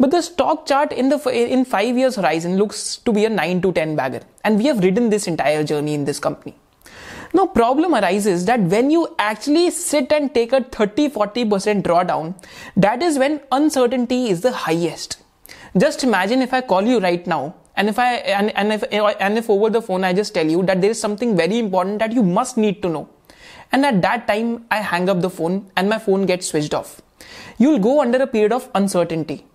But 0.00 0.10
the 0.10 0.22
stock 0.22 0.66
chart 0.66 0.92
in 0.92 1.08
the 1.08 1.18
in 1.30 1.64
five 1.64 1.96
years 1.96 2.16
horizon 2.16 2.56
looks 2.56 2.96
to 2.96 3.12
be 3.12 3.24
a 3.26 3.28
nine 3.28 3.62
to 3.62 3.72
ten 3.72 3.94
bagger, 3.94 4.22
and 4.44 4.58
we 4.58 4.66
have 4.66 4.82
ridden 4.82 5.10
this 5.10 5.28
entire 5.28 5.62
journey 5.62 5.94
in 5.94 6.04
this 6.04 6.18
company. 6.18 6.56
Now 7.34 7.46
problem 7.46 7.94
arises 7.94 8.44
that 8.44 8.60
when 8.60 8.90
you 8.90 9.14
actually 9.18 9.70
sit 9.70 10.12
and 10.12 10.34
take 10.34 10.52
a 10.52 10.60
30-40% 10.60 11.82
drawdown, 11.82 12.34
that 12.76 13.02
is 13.02 13.18
when 13.18 13.40
uncertainty 13.50 14.28
is 14.28 14.42
the 14.42 14.52
highest. 14.52 15.22
Just 15.76 16.04
imagine 16.04 16.42
if 16.42 16.52
I 16.52 16.60
call 16.60 16.82
you 16.82 17.00
right 17.00 17.26
now 17.26 17.54
and 17.76 17.88
if 17.88 17.98
I 17.98 18.16
and, 18.16 18.54
and 18.54 18.72
if 18.72 18.84
and 18.92 19.38
if 19.38 19.48
over 19.48 19.70
the 19.70 19.80
phone 19.80 20.04
I 20.04 20.12
just 20.12 20.34
tell 20.34 20.46
you 20.46 20.62
that 20.64 20.82
there 20.82 20.90
is 20.90 21.00
something 21.00 21.34
very 21.34 21.58
important 21.58 22.00
that 22.00 22.12
you 22.12 22.22
must 22.22 22.58
need 22.58 22.82
to 22.82 22.90
know. 22.90 23.08
And 23.70 23.86
at 23.86 24.02
that 24.02 24.26
time 24.26 24.66
I 24.70 24.82
hang 24.82 25.08
up 25.08 25.22
the 25.22 25.30
phone 25.30 25.70
and 25.76 25.88
my 25.88 25.98
phone 25.98 26.26
gets 26.26 26.48
switched 26.48 26.74
off. 26.74 27.00
You'll 27.56 27.78
go 27.78 28.02
under 28.02 28.18
a 28.18 28.26
period 28.26 28.52
of 28.52 28.68
uncertainty. 28.74 29.46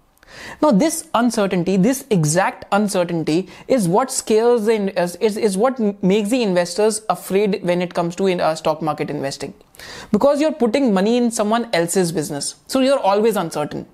Now, 0.61 0.71
this 0.71 1.07
uncertainty, 1.13 1.77
this 1.77 2.05
exact 2.09 2.65
uncertainty, 2.71 3.49
is 3.67 3.87
what 3.87 4.11
scares 4.11 4.65
the 4.65 4.77
is, 5.23 5.37
is 5.37 5.57
what 5.57 5.79
makes 6.03 6.29
the 6.29 6.41
investors 6.43 7.01
afraid 7.09 7.63
when 7.63 7.81
it 7.81 7.93
comes 7.93 8.15
to 8.17 8.27
in, 8.27 8.41
uh, 8.41 8.55
stock 8.55 8.81
market 8.81 9.09
investing, 9.09 9.53
because 10.11 10.41
you're 10.41 10.51
putting 10.51 10.93
money 10.93 11.17
in 11.17 11.31
someone 11.31 11.69
else's 11.73 12.11
business, 12.11 12.55
so 12.67 12.79
you're 12.79 12.99
always 12.99 13.35
uncertain. 13.35 13.85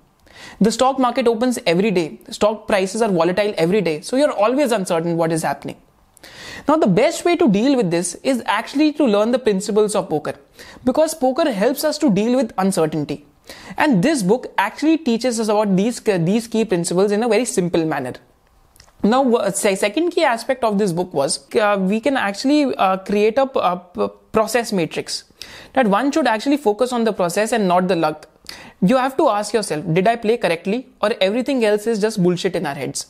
The 0.60 0.72
stock 0.72 0.98
market 0.98 1.26
opens 1.28 1.58
every 1.66 1.90
day. 1.90 2.18
Stock 2.30 2.66
prices 2.66 3.02
are 3.02 3.10
volatile 3.10 3.54
every 3.56 3.80
day, 3.80 4.00
so 4.00 4.16
you're 4.16 4.32
always 4.32 4.72
uncertain 4.72 5.16
what 5.16 5.32
is 5.32 5.42
happening. 5.42 5.76
Now, 6.66 6.76
the 6.76 6.86
best 6.86 7.24
way 7.24 7.36
to 7.36 7.48
deal 7.48 7.76
with 7.76 7.90
this 7.90 8.14
is 8.22 8.42
actually 8.46 8.92
to 8.94 9.04
learn 9.04 9.32
the 9.32 9.38
principles 9.38 9.94
of 9.94 10.08
poker 10.08 10.34
because 10.84 11.14
poker 11.14 11.50
helps 11.52 11.84
us 11.84 11.98
to 11.98 12.10
deal 12.10 12.36
with 12.36 12.52
uncertainty. 12.56 13.26
And 13.77 14.03
this 14.03 14.21
book 14.21 14.47
actually 14.57 14.97
teaches 14.97 15.39
us 15.39 15.47
about 15.47 15.75
these, 15.75 15.99
these 15.99 16.47
key 16.47 16.65
principles 16.65 17.11
in 17.11 17.23
a 17.23 17.27
very 17.27 17.45
simple 17.45 17.85
manner. 17.85 18.13
now 19.03 19.49
second 19.49 20.11
key 20.11 20.23
aspect 20.23 20.63
of 20.63 20.77
this 20.77 20.91
book 20.91 21.13
was 21.13 21.47
uh, 21.55 21.77
we 21.79 21.99
can 22.01 22.17
actually 22.17 22.75
uh, 22.75 22.97
create 22.97 23.37
a, 23.37 23.43
a 23.43 24.09
process 24.31 24.73
matrix 24.73 25.23
that 25.73 25.87
one 25.87 26.11
should 26.11 26.27
actually 26.27 26.57
focus 26.57 26.91
on 26.91 27.05
the 27.05 27.13
process 27.13 27.53
and 27.53 27.67
not 27.67 27.87
the 27.87 27.95
luck 27.95 28.27
you 28.81 28.97
have 28.97 29.15
to 29.15 29.29
ask 29.29 29.53
yourself 29.53 29.85
did 29.93 30.07
i 30.07 30.15
play 30.15 30.35
correctly 30.35 30.87
or 31.01 31.13
everything 31.21 31.63
else 31.63 31.87
is 31.87 31.99
just 31.99 32.21
bullshit 32.21 32.55
in 32.55 32.65
our 32.65 32.75
heads 32.75 33.07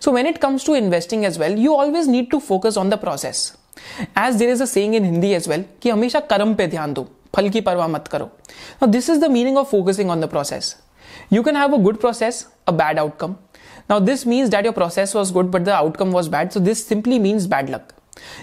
so 0.00 0.10
when 0.10 0.26
it 0.26 0.40
comes 0.40 0.64
to 0.64 0.74
investing 0.74 1.24
as 1.24 1.38
well 1.38 1.56
you 1.56 1.74
always 1.74 2.08
need 2.08 2.30
to 2.30 2.40
focus 2.40 2.76
on 2.76 2.90
the 2.90 2.96
process 2.96 3.56
as 4.16 4.38
there 4.38 4.48
is 4.48 4.60
a 4.60 4.66
saying 4.66 4.94
in 4.94 5.04
hindi 5.04 5.34
as 5.34 5.46
well 5.46 5.64
कि 5.82 5.90
हमेशा 5.90 6.20
कर्म 6.20 6.54
पे 6.54 6.66
ध्यान 6.66 6.92
दो 6.94 7.08
फल 7.35 7.49
की 7.49 7.61
परवाह 7.61 7.87
मत 7.87 8.07
करो। 8.07 8.29
This 8.87 9.09
is 9.09 9.19
the 9.19 9.31
meaning 9.31 9.57
of 9.57 9.67
focusing 9.71 10.09
on 10.11 10.21
the 10.21 10.29
process 10.29 10.75
you 11.33 11.43
can 11.43 11.57
have 11.57 11.73
a 11.73 11.77
good 11.79 11.99
process 11.99 12.45
a 12.67 12.71
bad 12.73 12.99
outcome 12.99 13.35
now 13.89 13.99
this 14.01 14.27
means 14.27 14.49
that 14.49 14.65
your 14.65 14.73
process 14.73 15.15
was 15.15 15.33
good 15.33 15.51
but 15.51 15.61
the 15.61 15.69
outcome 15.71 16.11
was 16.11 16.29
bad 16.29 16.51
so 16.51 16.59
this 16.59 16.87
simply 16.87 17.19
means 17.19 17.45
bad 17.47 17.69
luck 17.69 17.93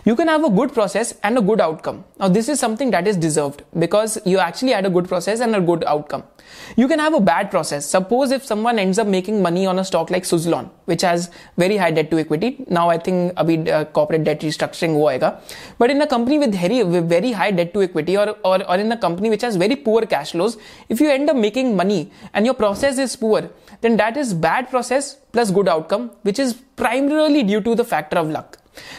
You 0.05 0.15
can 0.17 0.29
have 0.29 0.45
a 0.45 0.51
good 0.51 0.73
process 0.73 1.15
and 1.23 1.39
a 1.39 1.41
good 1.41 1.61
outcome. 1.61 2.05
Now, 2.19 2.29
this 2.29 2.49
is 2.49 2.61
something 2.61 2.91
that 2.91 3.07
is 3.07 3.17
deserved 3.17 3.63
because 3.79 4.19
you 4.25 4.39
actually 4.39 4.73
had 4.73 4.85
a 4.85 4.91
good 4.91 5.09
process 5.09 5.41
and 5.41 5.57
a 5.57 5.61
good 5.61 5.85
outcome. 5.85 6.25
You 6.77 6.89
can 6.89 6.99
have 6.99 7.15
a 7.15 7.21
bad 7.21 7.51
process. 7.51 7.87
Suppose 7.87 8.33
if 8.33 8.45
someone 8.45 8.79
ends 8.79 8.99
up 8.99 9.07
making 9.07 9.41
money 9.43 9.67
on 9.67 9.79
a 9.79 9.85
stock 9.85 10.11
like 10.11 10.25
Suzlon, 10.25 10.71
which 10.85 11.03
has 11.03 11.31
very 11.57 11.77
high 11.77 11.91
debt 11.91 12.11
to 12.11 12.19
equity. 12.19 12.65
Now, 12.69 12.91
I 12.91 12.99
think 12.99 13.35
abhi 13.35 13.69
uh, 13.69 13.85
corporate 13.87 14.25
debt 14.25 14.41
restructuring 14.41 14.95
ho 14.95 15.39
But 15.79 15.91
in 15.91 16.03
a 16.03 16.07
company 16.07 16.39
with 16.39 16.55
very, 16.55 16.83
with 16.83 17.09
very 17.09 17.33
high 17.33 17.51
debt 17.51 17.73
to 17.75 17.83
equity 17.83 18.17
or, 18.17 18.31
or, 18.45 18.63
or 18.69 18.77
in 18.77 18.93
a 18.93 18.97
company 18.97 19.31
which 19.31 19.43
has 19.43 19.57
very 19.57 19.77
poor 19.77 20.03
cash 20.03 20.33
flows, 20.33 20.57
if 20.89 21.01
you 21.01 21.11
end 21.11 21.31
up 21.31 21.37
making 21.37 21.77
money 21.77 22.11
and 22.35 22.45
your 22.45 22.55
process 22.55 22.99
is 22.99 23.17
poor, 23.17 23.49
then 23.81 23.97
that 23.97 24.17
is 24.17 24.35
bad 24.35 24.69
process 24.71 25.17
plus 25.33 25.51
good 25.51 25.69
outcome, 25.69 26.11
which 26.23 26.39
is 26.39 26.55
primarily 26.77 27.43
due 27.43 27.61
to 27.61 27.75
the 27.75 27.85
factor 27.85 28.19
of 28.19 28.29
luck. 28.29 28.59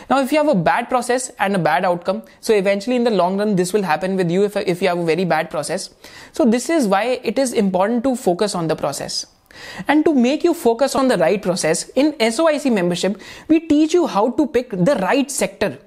Now, 0.09 0.21
if 0.21 0.31
you 0.31 0.37
have 0.37 0.47
a 0.47 0.55
bad 0.55 0.89
process 0.89 1.31
and 1.39 1.55
a 1.55 1.59
bad 1.59 1.85
outcome, 1.85 2.23
so 2.41 2.53
eventually 2.53 2.95
in 2.95 3.03
the 3.03 3.11
long 3.11 3.37
run, 3.37 3.55
this 3.55 3.73
will 3.73 3.83
happen 3.83 4.15
with 4.15 4.29
you 4.29 4.43
if, 4.43 4.55
if 4.55 4.81
you 4.81 4.87
have 4.87 4.99
a 4.99 5.05
very 5.05 5.25
bad 5.25 5.49
process. 5.49 5.89
So 6.31 6.45
this 6.45 6.69
is 6.69 6.87
why 6.87 7.19
it 7.23 7.39
is 7.39 7.53
important 7.53 8.03
to 8.03 8.15
focus 8.15 8.55
on 8.55 8.67
the 8.67 8.75
process. 8.75 9.25
And 9.87 10.03
to 10.05 10.13
make 10.13 10.43
you 10.43 10.53
focus 10.53 10.95
on 10.95 11.07
the 11.07 11.17
right 11.17 11.41
process, 11.41 11.89
in 11.89 12.13
SOIC 12.13 12.71
membership, 12.73 13.21
we 13.47 13.59
teach 13.59 13.93
you 13.93 14.07
how 14.07 14.31
to 14.31 14.47
pick 14.47 14.71
the 14.71 14.95
right 15.01 15.29
sector 15.29 15.77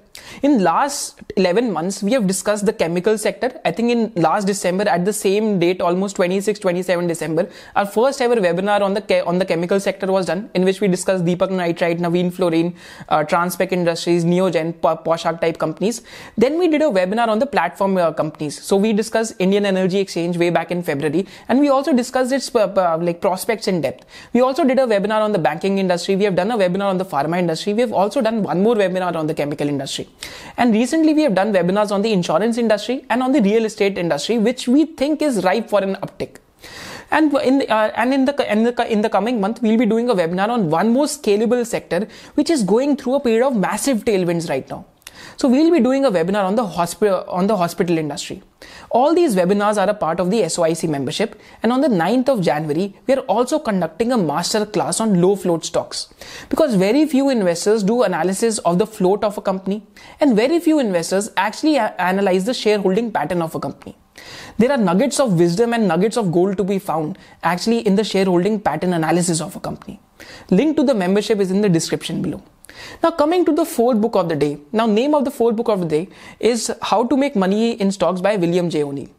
in 0.43 0.63
last 0.63 1.19
11 1.35 1.71
months, 1.71 2.03
we 2.03 2.11
have 2.11 2.27
discussed 2.27 2.65
the 2.65 2.73
chemical 2.73 3.17
sector. 3.17 3.59
I 3.65 3.71
think 3.71 3.91
in 3.91 4.11
last 4.15 4.45
December, 4.45 4.87
at 4.87 5.05
the 5.05 5.13
same 5.13 5.59
date, 5.59 5.81
almost 5.81 6.15
26, 6.15 6.59
27 6.59 7.07
December, 7.07 7.49
our 7.75 7.85
first 7.85 8.21
ever 8.21 8.35
webinar 8.35 8.81
on 8.81 8.93
the 8.93 9.25
on 9.25 9.39
the 9.39 9.45
chemical 9.45 9.79
sector 9.79 10.07
was 10.07 10.25
done, 10.25 10.49
in 10.53 10.63
which 10.63 10.81
we 10.81 10.87
discussed 10.87 11.25
Deepak 11.25 11.49
Nitrite, 11.49 11.99
Navin 11.99 12.31
Fluorine, 12.31 12.75
uh, 13.09 13.23
Transpek 13.23 13.71
Industries, 13.71 14.25
Neogen, 14.25 14.73
Poshak 14.73 15.41
type 15.41 15.57
companies. 15.57 16.01
Then 16.37 16.59
we 16.59 16.67
did 16.67 16.81
a 16.81 16.85
webinar 16.85 17.27
on 17.27 17.39
the 17.39 17.45
platform 17.45 17.97
uh, 17.97 18.11
companies. 18.11 18.61
So 18.61 18.77
we 18.77 18.93
discussed 18.93 19.33
Indian 19.39 19.65
Energy 19.65 19.99
Exchange 19.99 20.37
way 20.37 20.49
back 20.49 20.71
in 20.71 20.83
February, 20.83 21.27
and 21.47 21.59
we 21.59 21.69
also 21.69 21.93
discussed 21.93 22.31
its 22.31 22.53
uh, 22.53 22.59
uh, 22.59 22.97
like 23.01 23.21
prospects 23.21 23.67
in 23.67 23.81
depth. 23.81 24.05
We 24.33 24.41
also 24.41 24.63
did 24.63 24.79
a 24.79 24.83
webinar 24.83 25.21
on 25.21 25.31
the 25.31 25.39
banking 25.39 25.77
industry. 25.79 26.15
We 26.15 26.23
have 26.25 26.35
done 26.35 26.51
a 26.51 26.57
webinar 26.57 26.89
on 26.89 26.97
the 26.97 27.05
pharma 27.05 27.39
industry. 27.39 27.73
We 27.73 27.81
have 27.81 27.93
also 27.93 28.21
done 28.21 28.43
one 28.43 28.61
more 28.61 28.75
webinar 28.75 29.15
on 29.15 29.27
the 29.27 29.33
chemical 29.33 29.67
industry. 29.67 30.06
And 30.57 30.73
recently 30.73 31.13
we 31.13 31.21
have 31.23 31.35
done 31.35 31.53
webinars 31.53 31.91
on 31.91 32.01
the 32.01 32.11
insurance 32.11 32.57
industry 32.57 33.05
and 33.09 33.21
on 33.21 33.31
the 33.31 33.41
real 33.41 33.65
estate 33.65 33.97
industry, 33.97 34.37
which 34.37 34.67
we 34.67 34.85
think 34.85 35.21
is 35.21 35.43
ripe 35.43 35.69
for 35.69 35.81
an 35.81 35.95
uptick. 35.95 36.37
And 37.09 37.33
in 37.35 37.61
uh, 37.69 37.91
and 37.95 38.13
in 38.13 38.25
the, 38.25 38.51
in 38.51 38.63
the 38.63 38.91
in 38.91 39.01
the 39.01 39.09
coming 39.09 39.39
month, 39.39 39.61
we'll 39.61 39.77
be 39.77 39.85
doing 39.85 40.09
a 40.09 40.15
webinar 40.15 40.49
on 40.49 40.69
one 40.69 40.89
more 40.89 41.05
scalable 41.05 41.65
sector, 41.65 42.07
which 42.35 42.49
is 42.49 42.63
going 42.63 42.97
through 42.97 43.15
a 43.15 43.19
period 43.21 43.45
of 43.47 43.55
massive 43.55 44.03
tailwinds 44.03 44.49
right 44.49 44.69
now. 44.69 44.85
So 45.35 45.47
we'll 45.47 45.71
be 45.71 45.79
doing 45.79 46.05
a 46.05 46.11
webinar 46.11 46.43
on 46.45 46.55
the 46.55 46.65
hospital 46.65 47.25
on 47.27 47.47
the 47.47 47.57
hospital 47.57 47.97
industry. 47.97 48.41
All 48.89 49.13
these 49.13 49.35
webinars 49.35 49.77
are 49.77 49.89
a 49.89 49.93
part 49.93 50.19
of 50.19 50.31
the 50.31 50.41
SOIC 50.41 50.89
membership 50.89 51.39
and 51.61 51.71
on 51.73 51.81
the 51.81 51.87
9th 51.87 52.29
of 52.29 52.41
January 52.41 52.95
we 53.05 53.13
are 53.13 53.25
also 53.35 53.59
conducting 53.59 54.11
a 54.11 54.17
master 54.17 54.65
class 54.65 54.99
on 54.99 55.21
low 55.21 55.35
float 55.35 55.65
stocks 55.65 56.07
because 56.49 56.75
very 56.75 57.05
few 57.05 57.29
investors 57.29 57.83
do 57.83 58.03
analysis 58.03 58.57
of 58.59 58.79
the 58.79 58.87
float 58.87 59.23
of 59.23 59.37
a 59.37 59.41
company 59.41 59.85
and 60.19 60.35
very 60.35 60.59
few 60.59 60.79
investors 60.79 61.29
actually 61.37 61.77
analyze 61.77 62.45
the 62.45 62.53
shareholding 62.53 63.11
pattern 63.11 63.41
of 63.41 63.53
a 63.53 63.59
company. 63.59 63.95
There 64.57 64.71
are 64.71 64.77
nuggets 64.77 65.19
of 65.19 65.37
wisdom 65.39 65.73
and 65.73 65.87
nuggets 65.87 66.17
of 66.17 66.31
gold 66.31 66.57
to 66.57 66.63
be 66.63 66.79
found 66.79 67.17
actually 67.43 67.85
in 67.85 67.95
the 67.95 68.03
shareholding 68.03 68.59
pattern 68.59 68.93
analysis 68.93 69.41
of 69.41 69.55
a 69.55 69.59
company. 69.59 69.99
Link 70.49 70.75
to 70.77 70.83
the 70.83 70.95
membership 70.95 71.39
is 71.39 71.51
in 71.51 71.61
the 71.61 71.69
description 71.69 72.21
below. 72.21 72.41
Now 73.03 73.11
coming 73.11 73.45
to 73.45 73.51
the 73.51 73.65
fourth 73.65 74.01
book 74.01 74.15
of 74.15 74.29
the 74.29 74.35
day. 74.35 74.59
Now 74.71 74.85
name 74.85 75.13
of 75.13 75.25
the 75.25 75.31
fourth 75.31 75.55
book 75.55 75.69
of 75.69 75.81
the 75.81 75.85
day 75.85 76.09
is 76.39 76.71
How 76.81 77.05
to 77.05 77.17
Make 77.17 77.35
Money 77.35 77.73
in 77.73 77.91
Stocks 77.91 78.21
by 78.21 78.35
William 78.35 78.69
J. 78.69 78.83
O'Neill. 78.83 79.09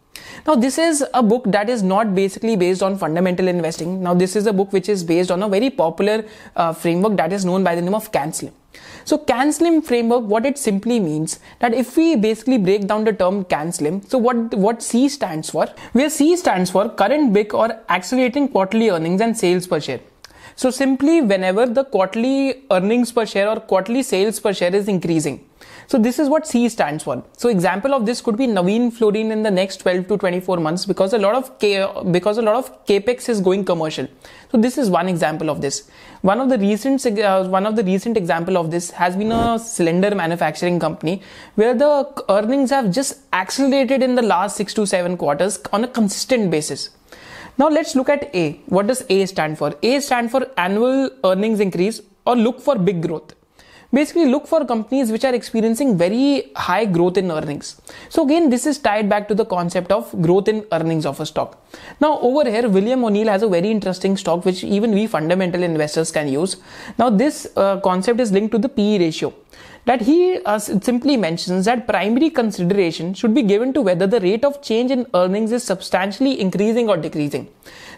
Now 0.47 0.55
this 0.55 0.79
is 0.79 1.05
a 1.15 1.23
book 1.23 1.45
that 1.47 1.69
is 1.69 1.83
not 1.83 2.15
basically 2.15 2.57
based 2.57 2.83
on 2.83 2.97
fundamental 2.99 3.49
investing. 3.49 4.03
Now 4.03 4.15
this 4.15 4.37
is 4.37 4.47
a 4.47 4.53
book 4.53 4.73
which 4.73 4.89
is 4.89 5.05
based 5.05 5.31
on 5.31 5.43
a 5.43 5.49
very 5.49 5.71
popular 5.71 6.25
uh, 6.57 6.73
framework 6.73 7.17
that 7.17 7.33
is 7.33 7.45
known 7.45 7.65
by 7.65 7.75
the 7.75 7.83
name 7.83 7.95
of 7.95 8.11
CAN-SLIM. 8.13 8.53
So 9.05 9.19
CAN-SLIM 9.19 9.83
framework, 9.83 10.25
what 10.25 10.47
it 10.47 10.59
simply 10.59 11.01
means 11.01 11.41
that 11.61 11.75
if 11.75 11.97
we 11.97 12.17
basically 12.17 12.59
break 12.59 12.87
down 12.87 13.05
the 13.05 13.13
term 13.13 13.45
CAN-SLIM, 13.45 14.03
so 14.03 14.19
what, 14.19 14.55
what 14.55 14.83
C 14.83 15.09
stands 15.09 15.51
for? 15.51 15.67
Where 15.93 16.11
C 16.11 16.37
stands 16.37 16.71
for 16.71 16.89
current 16.89 17.33
BIC 17.33 17.55
or 17.55 17.81
accelerating 17.89 18.49
quarterly 18.49 18.91
earnings 18.91 19.21
and 19.21 19.37
sales 19.37 19.67
per 19.67 19.81
share. 19.81 20.01
So 20.61 20.71
simply 20.71 21.21
whenever 21.21 21.67
the 21.67 21.85
quarterly 21.85 22.65
earnings 22.73 23.13
per 23.13 23.25
share 23.25 23.49
or 23.49 23.61
quarterly 23.61 24.03
sales 24.03 24.41
per 24.41 24.53
share 24.53 24.75
is 24.75 24.89
increasing. 24.89 25.37
So 25.87 25.99
this 25.99 26.19
is 26.19 26.29
what 26.29 26.49
C 26.49 26.69
stands 26.69 27.05
for. 27.05 27.23
So 27.37 27.49
example 27.49 27.95
of 27.95 28.07
this 28.07 28.21
could 28.21 28.37
be 28.37 28.49
Navin 28.49 28.93
Fluorine 28.93 29.31
in 29.31 29.45
the 29.45 29.53
next 29.53 29.77
12 29.77 30.09
to 30.09 30.19
24 30.19 30.57
months 30.57 30.85
because 30.85 31.13
a 31.13 31.19
lot 31.19 31.37
of 31.37 31.61
K, 31.61 31.87
because 32.11 32.39
a 32.39 32.43
lot 32.43 32.57
of 32.57 32.85
capex 32.87 33.29
is 33.29 33.41
going 33.41 33.65
commercial. 33.65 34.09
So 34.51 34.59
this 34.59 34.79
is 34.79 34.91
one 34.91 35.09
example 35.09 35.49
of 35.49 35.61
this. 35.61 35.89
One 36.23 36.41
of 36.41 36.49
the 36.49 36.59
recent 36.59 37.07
uh, 37.07 37.45
one 37.45 37.65
of 37.65 37.77
the 37.77 37.85
recent 37.85 38.17
example 38.17 38.59
of 38.59 38.73
this 38.73 38.91
has 38.91 39.15
been 39.15 39.31
a 39.31 39.61
cylinder 39.61 40.13
manufacturing 40.13 40.81
company 40.81 41.23
where 41.55 41.73
the 41.73 41.93
earnings 42.29 42.71
have 42.71 42.91
just 42.91 43.21
accelerated 43.33 44.03
in 44.03 44.17
the 44.17 44.23
last 44.23 44.57
6 44.57 44.75
to 44.75 44.87
7 44.89 45.17
quarters 45.17 45.61
on 45.73 45.85
a 45.85 45.89
consistent 45.89 46.51
basis. 46.51 46.91
Now 47.61 47.69
let's 47.69 47.97
look 47.97 48.09
at 48.09 48.33
A. 48.37 48.53
What 48.67 48.87
does 48.87 49.05
A 49.09 49.27
stand 49.27 49.59
for? 49.59 49.75
A 49.83 49.99
stand 49.99 50.31
for 50.31 50.47
annual 50.57 51.11
earnings 51.25 51.59
increase 51.59 52.01
or 52.25 52.37
look 52.37 52.61
for 52.61 52.77
big 52.79 53.03
growth. 53.03 53.35
Basically 53.93 54.27
look 54.27 54.47
for 54.47 54.65
companies 54.65 55.11
which 55.11 55.25
are 55.25 55.35
experiencing 55.35 55.99
very 55.99 56.53
high 56.55 56.85
growth 56.85 57.17
in 57.17 57.33
earnings. 57.33 57.81
So 58.11 58.25
again, 58.25 58.49
this 58.49 58.65
is 58.65 58.79
tied 58.79 59.09
back 59.09 59.27
to 59.29 59.35
the 59.35 59.45
concept 59.45 59.91
of 59.91 60.13
growth 60.23 60.47
in 60.47 60.67
earnings 60.71 61.05
of 61.05 61.19
a 61.19 61.27
stock. 61.27 61.67
Now 62.01 62.21
over 62.21 62.49
here, 62.49 62.69
William 62.69 63.03
O'Neill 63.03 63.27
has 63.27 63.43
a 63.43 63.49
very 63.49 63.73
interesting 63.73 64.17
stock 64.17 64.45
which 64.45 64.63
even 64.63 64.93
we 64.93 65.09
fundamental 65.09 65.65
investors 65.65 66.13
can 66.13 66.29
use. 66.29 66.59
Now 66.97 67.11
this 67.11 67.49
uh, 67.57 67.81
concept 67.81 68.21
is 68.21 68.31
linked 68.31 68.53
to 68.53 68.59
the 68.59 68.69
PE 68.69 68.99
ratio 69.01 69.35
that 69.89 70.03
he 70.03 70.39
uh, 70.45 70.59
simply 70.59 71.17
mentions 71.17 71.65
that 71.65 71.87
primary 71.87 72.29
consideration 72.29 73.15
should 73.15 73.33
be 73.33 73.43
given 73.43 73.73
to 73.73 73.81
whether 73.81 74.07
the 74.07 74.21
rate 74.21 74.45
of 74.45 74.61
change 74.61 74.91
in 74.91 75.07
earnings 75.15 75.51
is 75.51 75.65
substantially 75.65 76.39
increasing 76.39 76.91
or 76.91 76.99
decreasing. 76.99 77.49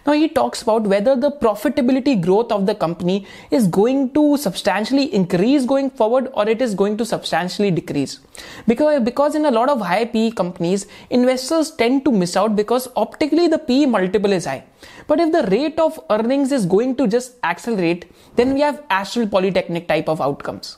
Now 0.07 0.13
he 0.13 0.29
talks 0.29 0.61
about 0.61 0.83
whether 0.83 1.17
the 1.17 1.31
profitability 1.31 2.13
growth 2.21 2.49
of 2.49 2.65
the 2.65 2.75
company 2.75 3.27
is 3.51 3.67
going 3.67 4.13
to 4.13 4.37
substantially 4.37 5.13
increase 5.13 5.65
going 5.65 5.89
forward 5.89 6.31
or 6.33 6.47
it 6.47 6.61
is 6.61 6.73
going 6.75 6.97
to 6.97 7.05
substantially 7.05 7.71
decrease. 7.71 8.19
Because, 8.67 9.03
because 9.03 9.35
in 9.35 9.43
a 9.43 9.51
lot 9.51 9.67
of 9.67 9.81
high 9.81 10.05
PE 10.05 10.31
companies, 10.31 10.87
investors 11.09 11.71
tend 11.71 12.05
to 12.05 12.11
miss 12.11 12.37
out 12.37 12.55
because 12.55 12.87
optically 12.95 13.49
the 13.49 13.59
PE 13.59 13.85
multiple 13.87 14.31
is 14.31 14.45
high. 14.45 14.63
But 15.07 15.19
if 15.19 15.33
the 15.33 15.43
rate 15.51 15.77
of 15.77 15.99
earnings 16.09 16.53
is 16.53 16.65
going 16.65 16.95
to 16.95 17.07
just 17.07 17.33
accelerate, 17.43 18.09
then 18.37 18.53
we 18.53 18.61
have 18.61 18.81
Astral 18.89 19.27
Polytechnic 19.27 19.89
type 19.89 20.07
of 20.07 20.21
outcomes 20.21 20.77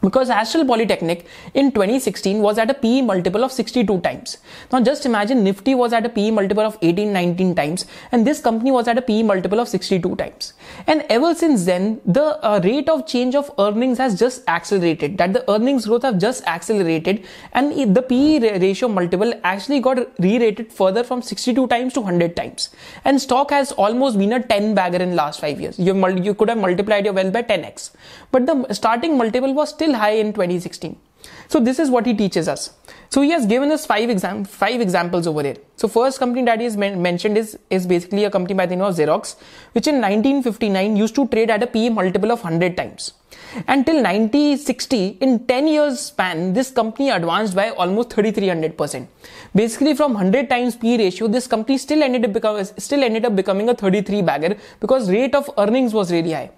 because 0.00 0.30
Astral 0.30 0.64
Polytechnic 0.64 1.26
in 1.54 1.70
2016 1.72 2.40
was 2.40 2.58
at 2.58 2.70
a 2.70 2.74
PE 2.74 3.02
multiple 3.02 3.44
of 3.44 3.52
62 3.52 4.00
times. 4.00 4.38
Now 4.72 4.80
just 4.80 5.06
imagine 5.06 5.44
Nifty 5.44 5.74
was 5.74 5.92
at 5.92 6.06
a 6.06 6.08
PE 6.08 6.30
multiple 6.30 6.64
of 6.64 6.78
18, 6.82 7.12
19 7.12 7.54
times 7.54 7.86
and 8.12 8.26
this 8.26 8.40
company 8.40 8.70
was 8.70 8.88
at 8.88 8.98
a 8.98 9.02
PE 9.02 9.22
multiple 9.22 9.60
of 9.60 9.68
62 9.68 10.16
times. 10.16 10.52
And 10.86 11.04
ever 11.08 11.34
since 11.34 11.64
then, 11.64 12.00
the 12.04 12.44
uh, 12.44 12.60
rate 12.62 12.88
of 12.88 13.06
change 13.06 13.34
of 13.34 13.50
earnings 13.58 13.98
has 13.98 14.18
just 14.18 14.48
accelerated, 14.48 15.18
that 15.18 15.32
the 15.32 15.50
earnings 15.50 15.86
growth 15.86 16.02
have 16.02 16.18
just 16.18 16.44
accelerated 16.46 17.24
and 17.52 17.94
the 17.94 18.02
PE 18.02 18.58
ratio 18.58 18.88
multiple 18.88 19.32
actually 19.44 19.80
got 19.80 19.98
re-rated 20.20 20.72
further 20.72 21.04
from 21.04 21.22
62 21.22 21.66
times 21.68 21.92
to 21.94 22.00
100 22.00 22.36
times. 22.36 22.70
And 23.04 23.20
stock 23.20 23.50
has 23.50 23.72
almost 23.72 24.18
been 24.18 24.32
a 24.32 24.42
10 24.42 24.74
bagger 24.74 24.98
in 24.98 25.16
last 25.16 25.40
5 25.40 25.60
years. 25.60 25.78
You, 25.78 25.94
you 26.22 26.34
could 26.34 26.48
have 26.48 26.58
multiplied 26.58 27.04
your 27.04 27.14
wealth 27.14 27.32
by 27.32 27.42
10x. 27.42 27.90
But 28.30 28.46
the 28.46 28.72
starting 28.72 29.16
multiple 29.16 29.54
was 29.54 29.70
still 29.70 29.94
high 29.98 30.16
in 30.24 30.32
2016. 30.32 30.96
So 31.48 31.60
this 31.60 31.78
is 31.78 31.90
what 31.90 32.06
he 32.06 32.14
teaches 32.14 32.48
us. 32.48 32.70
So 33.10 33.22
he 33.22 33.30
has 33.30 33.46
given 33.46 33.70
us 33.72 33.86
five 33.86 34.10
exam 34.10 34.44
five 34.44 34.80
examples 34.80 35.26
over 35.26 35.42
here. 35.42 35.56
So 35.76 35.88
first 35.88 36.18
company 36.18 36.44
that 36.44 36.58
he 36.58 36.64
has 36.64 36.76
men- 36.76 37.00
mentioned 37.00 37.38
is 37.38 37.58
is 37.76 37.86
basically 37.92 38.24
a 38.24 38.30
company 38.30 38.54
by 38.60 38.66
the 38.66 38.76
name 38.76 38.84
of 38.88 38.94
Xerox, 38.98 39.36
which 39.72 39.88
in 39.92 40.00
1959 40.00 40.96
used 40.96 41.14
to 41.20 41.26
trade 41.28 41.50
at 41.56 41.62
a 41.62 41.70
PE 41.76 41.88
multiple 42.00 42.30
of 42.36 42.44
100 42.44 42.76
times. 42.76 43.14
Until 43.66 43.96
1960, 44.02 45.18
in 45.20 45.38
10 45.46 45.68
years 45.68 46.00
span, 46.00 46.52
this 46.52 46.70
company 46.70 47.08
advanced 47.10 47.54
by 47.54 47.70
almost 47.70 48.10
3300%. 48.10 49.06
Basically, 49.54 49.94
from 49.94 50.12
100 50.12 50.50
times 50.50 50.76
P 50.76 50.96
ratio, 50.98 51.28
this 51.28 51.46
company 51.46 51.78
still 51.78 52.02
ended 52.02 52.26
up 52.26 52.32
becoming 52.34 52.64
still 52.88 53.02
ended 53.02 53.24
up 53.24 53.34
becoming 53.34 53.70
a 53.70 53.74
33 53.74 54.22
bagger 54.22 54.56
because 54.80 55.10
rate 55.10 55.34
of 55.34 55.50
earnings 55.56 55.94
was 55.94 56.12
really 56.12 56.32
high. 56.32 56.50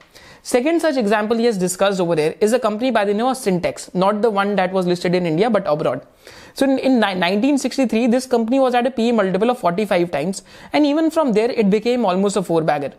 Second 0.42 0.80
such 0.80 0.96
example 0.96 1.36
he 1.36 1.44
has 1.44 1.58
discussed 1.58 2.00
over 2.00 2.16
there 2.16 2.34
is 2.40 2.52
a 2.54 2.58
company 2.58 2.90
by 2.90 3.04
the 3.04 3.12
name 3.12 3.26
of 3.26 3.36
Syntex, 3.36 3.94
not 3.94 4.22
the 4.22 4.30
one 4.30 4.56
that 4.56 4.72
was 4.72 4.86
listed 4.86 5.14
in 5.14 5.26
India 5.26 5.50
but 5.50 5.66
abroad. 5.66 6.06
So 6.54 6.64
in, 6.64 6.78
in 6.78 6.94
1963, 6.94 8.06
this 8.06 8.26
company 8.26 8.58
was 8.58 8.74
at 8.74 8.86
a 8.86 8.90
PE 8.90 9.12
multiple 9.12 9.50
of 9.50 9.58
45 9.58 10.10
times, 10.10 10.42
and 10.72 10.86
even 10.86 11.10
from 11.10 11.32
there, 11.32 11.50
it 11.50 11.68
became 11.68 12.04
almost 12.04 12.36
a 12.36 12.42
four 12.42 12.62
bagger. 12.62 12.92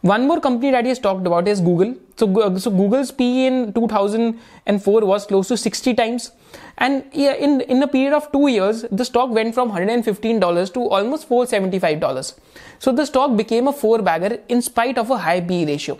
One 0.00 0.28
more 0.28 0.40
company 0.40 0.70
that 0.70 0.84
he 0.84 0.90
has 0.90 0.98
talked 1.00 1.26
about 1.26 1.48
is 1.48 1.60
Google. 1.60 1.94
So, 2.16 2.56
so 2.58 2.70
Google's 2.70 3.10
PE 3.10 3.46
in 3.46 3.72
2004 3.72 5.04
was 5.04 5.26
close 5.26 5.48
to 5.48 5.56
60 5.56 5.94
times. 5.94 6.30
And 6.78 7.04
in, 7.12 7.62
in 7.62 7.82
a 7.82 7.88
period 7.88 8.12
of 8.12 8.30
two 8.30 8.46
years, 8.46 8.84
the 8.92 9.04
stock 9.04 9.30
went 9.30 9.54
from 9.54 9.72
$115 9.72 10.74
to 10.74 10.80
almost 10.88 11.28
$475. 11.28 12.34
So 12.78 12.92
the 12.92 13.04
stock 13.06 13.36
became 13.36 13.66
a 13.66 13.72
four 13.72 14.00
bagger 14.00 14.38
in 14.48 14.62
spite 14.62 14.98
of 14.98 15.10
a 15.10 15.18
high 15.18 15.40
PE 15.40 15.66
ratio. 15.66 15.98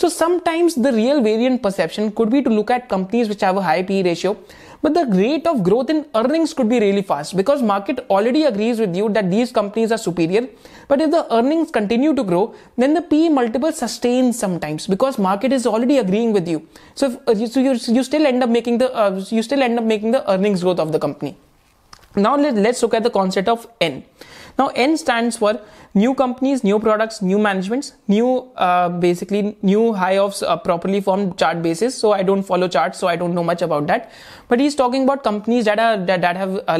So 0.00 0.08
sometimes 0.08 0.76
the 0.76 0.92
real 0.92 1.20
variant 1.20 1.60
perception 1.60 2.12
could 2.12 2.30
be 2.30 2.40
to 2.42 2.50
look 2.50 2.70
at 2.70 2.88
companies 2.88 3.28
which 3.28 3.40
have 3.40 3.56
a 3.56 3.62
high 3.62 3.82
PE 3.82 4.02
ratio 4.04 4.36
but 4.80 4.94
the 4.94 5.06
rate 5.06 5.46
of 5.46 5.62
growth 5.64 5.90
in 5.90 6.06
earnings 6.14 6.54
could 6.54 6.68
be 6.68 6.78
really 6.78 7.02
fast 7.02 7.36
because 7.36 7.62
market 7.62 7.98
already 8.08 8.44
agrees 8.44 8.78
with 8.78 8.94
you 8.94 9.08
that 9.08 9.28
these 9.30 9.50
companies 9.50 9.90
are 9.90 9.98
superior. 9.98 10.46
But 10.86 11.00
if 11.00 11.10
the 11.10 11.26
earnings 11.34 11.72
continue 11.72 12.14
to 12.14 12.22
grow, 12.22 12.54
then 12.76 12.94
the 12.94 13.02
P 13.02 13.28
multiple 13.28 13.72
sustains 13.72 14.38
sometimes 14.38 14.86
because 14.86 15.18
market 15.18 15.52
is 15.52 15.66
already 15.66 15.98
agreeing 15.98 16.32
with 16.32 16.46
you. 16.46 16.66
So, 16.94 17.06
if, 17.06 17.16
uh, 17.28 17.46
so 17.48 17.60
you, 17.60 17.72
you 17.96 18.04
still 18.04 18.24
end 18.24 18.42
up 18.42 18.50
making 18.50 18.78
the 18.78 18.94
uh, 18.94 19.20
you 19.30 19.42
still 19.42 19.62
end 19.62 19.78
up 19.80 19.84
making 19.84 20.12
the 20.12 20.30
earnings 20.30 20.62
growth 20.62 20.78
of 20.78 20.92
the 20.92 21.00
company. 21.00 21.36
Now 22.14 22.36
let, 22.36 22.54
let's 22.54 22.82
look 22.82 22.94
at 22.94 23.02
the 23.02 23.10
concept 23.10 23.48
of 23.48 23.66
N. 23.80 24.04
Now 24.58 24.68
N 24.74 24.96
stands 24.96 25.36
for 25.36 25.60
new 25.94 26.14
companies, 26.14 26.64
new 26.64 26.78
products, 26.80 27.22
new 27.22 27.38
managements, 27.38 27.92
new 28.08 28.50
uh, 28.56 28.88
basically 28.88 29.56
new 29.62 29.92
high 29.92 30.18
of 30.18 30.42
uh, 30.42 30.56
properly 30.56 31.00
formed 31.00 31.38
chart 31.38 31.62
basis. 31.62 31.96
So 31.96 32.12
I 32.12 32.24
don't 32.24 32.42
follow 32.42 32.68
charts, 32.68 32.98
so 32.98 33.06
I 33.06 33.14
don't 33.16 33.34
know 33.34 33.44
much 33.44 33.62
about 33.62 33.86
that. 33.86 34.10
But 34.48 34.60
he's 34.60 34.74
talking 34.74 35.04
about 35.04 35.22
companies 35.22 35.64
that 35.66 35.78
are 35.78 35.96
that, 36.06 36.20
that 36.22 36.36
have 36.36 36.60
uh, 36.66 36.78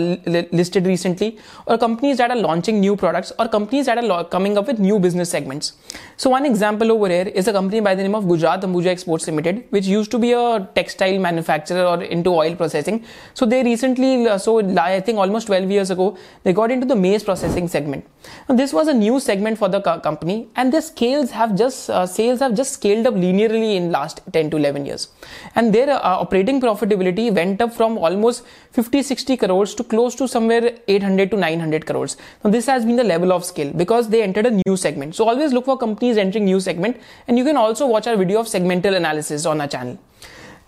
listed 0.53 0.87
recently, 0.87 1.39
or 1.67 1.79
companies 1.79 2.17
that 2.19 2.31
are 2.31 2.37
launching 2.37 2.81
new 2.81 2.97
products, 2.97 3.33
or 3.39 3.49
companies 3.49 3.87
that 3.87 3.99
are 4.03 4.25
coming 4.25 4.57
up 4.57 4.67
with 4.67 4.79
new 4.79 4.99
business 4.99 5.31
segments. 5.31 5.73
So 6.17 6.31
one 6.31 6.47
example 6.47 6.91
over 6.91 7.09
here 7.09 7.29
is 7.29 7.49
a 7.49 7.53
company 7.53 7.81
by 7.81 7.95
the 7.95 8.03
name 8.03 8.15
of 8.15 8.27
Gujarat 8.27 8.63
Ambuja 8.63 8.87
Exports 8.87 9.27
Limited, 9.27 9.65
which 9.71 9.87
used 9.87 10.11
to 10.13 10.19
be 10.19 10.33
a 10.33 10.69
textile 10.75 11.19
manufacturer 11.19 11.85
or 11.85 12.03
into 12.03 12.31
oil 12.31 12.57
processing. 12.57 13.05
So 13.35 13.47
they 13.47 13.63
recently, 13.63 14.27
uh, 14.27 14.39
so 14.39 14.59
I 14.79 15.01
think 15.01 15.19
almost 15.19 15.47
12 15.49 15.71
years 15.71 15.91
ago, 15.91 16.17
they 16.45 16.53
got 16.53 16.71
into 16.71 16.87
the 16.87 16.97
maize 16.97 17.23
processing 17.23 17.69
segment. 17.69 18.07
Now, 18.49 18.57
this 18.57 18.73
was 18.73 18.89
a 18.89 18.95
new 18.95 19.21
segment 19.21 19.59
for 19.59 19.69
the 19.69 19.81
co- 19.81 20.01
company, 20.01 20.49
and 20.57 20.73
their 20.73 20.83
scales 20.83 21.31
have 21.31 21.57
just 21.57 21.91
uh, 21.91 22.07
sales 22.07 22.41
have 22.41 22.55
just 22.55 22.73
scaled 22.73 23.07
up 23.07 23.15
linearly 23.15 23.77
in 23.77 23.91
last 23.93 24.21
10 24.33 24.51
to 24.51 24.57
11 24.57 24.87
years, 24.87 25.09
and 25.55 25.73
their 25.73 25.91
uh, 25.91 26.01
operating 26.25 26.61
profitability 26.61 27.33
went 27.33 27.58
up 27.61 27.73
from 27.73 27.99
almost 27.99 28.45
50 28.73 29.03
60 29.03 29.37
crores 29.37 29.75
to 29.75 29.85
close 29.85 30.15
to 30.17 30.29
somewhere 30.29 30.79
800 30.89 31.31
to 31.31 31.37
900 31.37 31.87
crores. 31.87 32.17
Now, 32.45 32.51
this 32.51 32.67
has 32.67 32.85
been 32.85 32.97
the 32.97 33.05
level 33.05 33.33
of 33.33 33.45
scale 33.45 33.73
because 33.73 34.09
they 34.09 34.23
entered 34.23 34.47
a 34.47 34.51
new 34.51 34.77
segment. 34.77 35.15
So, 35.15 35.29
always 35.29 35.53
look 35.53 35.65
for 35.65 35.79
companies 35.79 36.17
entering 36.17 36.45
new 36.45 36.61
segment, 36.61 37.01
and 37.27 37.39
you 37.39 37.45
can 37.45 37.57
also 37.57 37.87
watch 37.87 38.07
our 38.07 38.17
video 38.17 38.41
of 38.41 38.47
segmental 38.47 38.97
analysis 38.97 39.47
on 39.47 39.61
our 39.61 39.69
channel. 39.69 39.99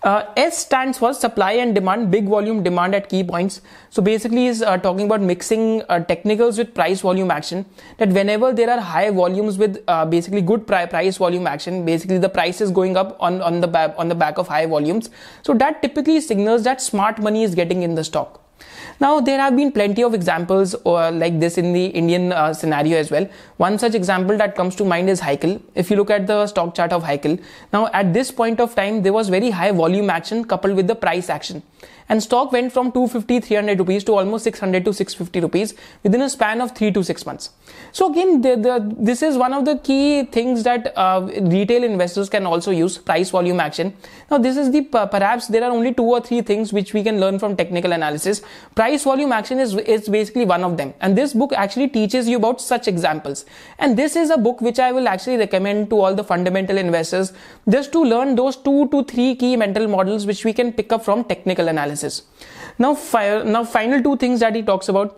Uh, 0.02 0.24
S 0.34 0.56
stands 0.56 0.96
for 0.96 1.12
supply 1.12 1.52
and 1.52 1.74
demand, 1.74 2.10
big 2.10 2.26
volume 2.26 2.62
demand 2.62 2.94
at 2.94 3.10
key 3.10 3.22
points. 3.22 3.60
So 3.90 4.00
basically 4.00 4.46
is 4.46 4.62
uh, 4.62 4.78
talking 4.78 5.04
about 5.04 5.20
mixing 5.20 5.82
uh, 5.90 6.00
technicals 6.00 6.56
with 6.56 6.74
price 6.74 7.02
volume 7.02 7.30
action. 7.30 7.66
That 7.98 8.08
whenever 8.08 8.52
there 8.54 8.70
are 8.70 8.80
high 8.80 9.10
volumes 9.10 9.58
with 9.58 9.84
uh, 9.88 10.06
basically 10.06 10.40
good 10.40 10.66
pri- 10.66 10.86
price 10.86 11.18
volume 11.18 11.46
action, 11.46 11.84
basically 11.84 12.16
the 12.16 12.30
price 12.30 12.62
is 12.62 12.70
going 12.70 12.96
up 12.96 13.16
on, 13.20 13.42
on 13.42 13.60
the 13.60 13.94
on 13.98 14.08
the 14.08 14.14
back 14.14 14.38
of 14.38 14.48
high 14.48 14.64
volumes. 14.64 15.10
So 15.42 15.52
that 15.54 15.82
typically 15.82 16.20
signals 16.22 16.64
that 16.64 16.80
smart 16.80 17.18
money 17.18 17.42
is 17.42 17.54
getting 17.54 17.82
in 17.82 17.94
the 17.94 18.04
stock. 18.04 18.40
Now, 19.00 19.20
there 19.20 19.38
have 19.38 19.56
been 19.56 19.72
plenty 19.72 20.02
of 20.02 20.12
examples 20.12 20.74
uh, 20.84 21.10
like 21.10 21.40
this 21.40 21.56
in 21.56 21.72
the 21.72 21.86
Indian 21.86 22.32
uh, 22.32 22.52
scenario 22.52 22.98
as 22.98 23.10
well. 23.10 23.28
One 23.56 23.78
such 23.78 23.94
example 23.94 24.36
that 24.36 24.54
comes 24.54 24.76
to 24.76 24.84
mind 24.84 25.08
is 25.08 25.20
Heinkel. 25.20 25.60
If 25.74 25.90
you 25.90 25.96
look 25.96 26.10
at 26.10 26.26
the 26.26 26.46
stock 26.46 26.74
chart 26.74 26.92
of 26.92 27.02
Heinkel, 27.02 27.42
now 27.72 27.86
at 27.94 28.12
this 28.12 28.30
point 28.30 28.60
of 28.60 28.74
time, 28.74 29.02
there 29.02 29.12
was 29.14 29.28
very 29.28 29.50
high 29.50 29.72
volume 29.72 30.10
action 30.10 30.44
coupled 30.44 30.76
with 30.76 30.86
the 30.86 30.94
price 30.94 31.30
action 31.30 31.62
and 32.10 32.22
stock 32.22 32.52
went 32.52 32.72
from 32.76 32.90
250 32.92 33.40
300 33.40 33.78
rupees 33.78 34.04
to 34.04 34.14
almost 34.20 34.44
600 34.44 34.84
to 34.84 34.92
650 34.92 35.40
rupees 35.46 35.74
within 36.02 36.22
a 36.26 36.28
span 36.34 36.60
of 36.64 36.72
3 36.76 36.90
to 36.96 37.04
6 37.04 37.26
months 37.26 37.50
so 37.92 38.10
again 38.10 38.40
the, 38.46 38.54
the, 38.66 38.74
this 39.10 39.22
is 39.28 39.38
one 39.42 39.54
of 39.58 39.64
the 39.64 39.76
key 39.88 40.24
things 40.36 40.64
that 40.64 40.92
uh, 40.96 41.20
retail 41.56 41.84
investors 41.90 42.28
can 42.28 42.46
also 42.46 42.72
use 42.72 42.98
price 42.98 43.30
volume 43.30 43.60
action 43.66 43.94
now 44.30 44.38
this 44.38 44.56
is 44.64 44.72
the 44.72 44.82
perhaps 45.16 45.46
there 45.46 45.64
are 45.68 45.72
only 45.78 45.94
two 46.00 46.08
or 46.16 46.20
three 46.20 46.42
things 46.50 46.72
which 46.72 46.92
we 46.98 47.04
can 47.08 47.20
learn 47.20 47.38
from 47.38 47.56
technical 47.62 47.92
analysis 48.00 48.42
price 48.74 49.04
volume 49.04 49.32
action 49.32 49.58
is, 49.58 49.74
is 49.76 50.08
basically 50.08 50.44
one 50.44 50.64
of 50.64 50.76
them 50.76 50.94
and 51.00 51.16
this 51.16 51.32
book 51.32 51.52
actually 51.52 51.88
teaches 51.88 52.28
you 52.28 52.36
about 52.36 52.60
such 52.60 52.88
examples 52.88 53.44
and 53.78 53.96
this 53.96 54.16
is 54.16 54.30
a 54.30 54.36
book 54.36 54.60
which 54.60 54.78
i 54.78 54.90
will 54.92 55.08
actually 55.08 55.36
recommend 55.36 55.90
to 55.90 56.00
all 56.00 56.14
the 56.14 56.24
fundamental 56.24 56.76
investors 56.76 57.32
just 57.68 57.92
to 57.92 58.02
learn 58.02 58.34
those 58.36 58.56
two 58.56 58.88
to 58.88 59.04
three 59.04 59.34
key 59.34 59.56
mental 59.56 59.88
models 59.88 60.26
which 60.26 60.44
we 60.44 60.52
can 60.52 60.72
pick 60.72 60.92
up 60.92 61.04
from 61.04 61.24
technical 61.24 61.68
analysis. 61.68 62.22
Now, 62.78 62.94
fi- 62.94 63.42
now 63.42 63.64
final 63.64 64.02
two 64.02 64.16
things 64.16 64.40
that 64.40 64.54
he 64.54 64.62
talks 64.62 64.88
about. 64.88 65.16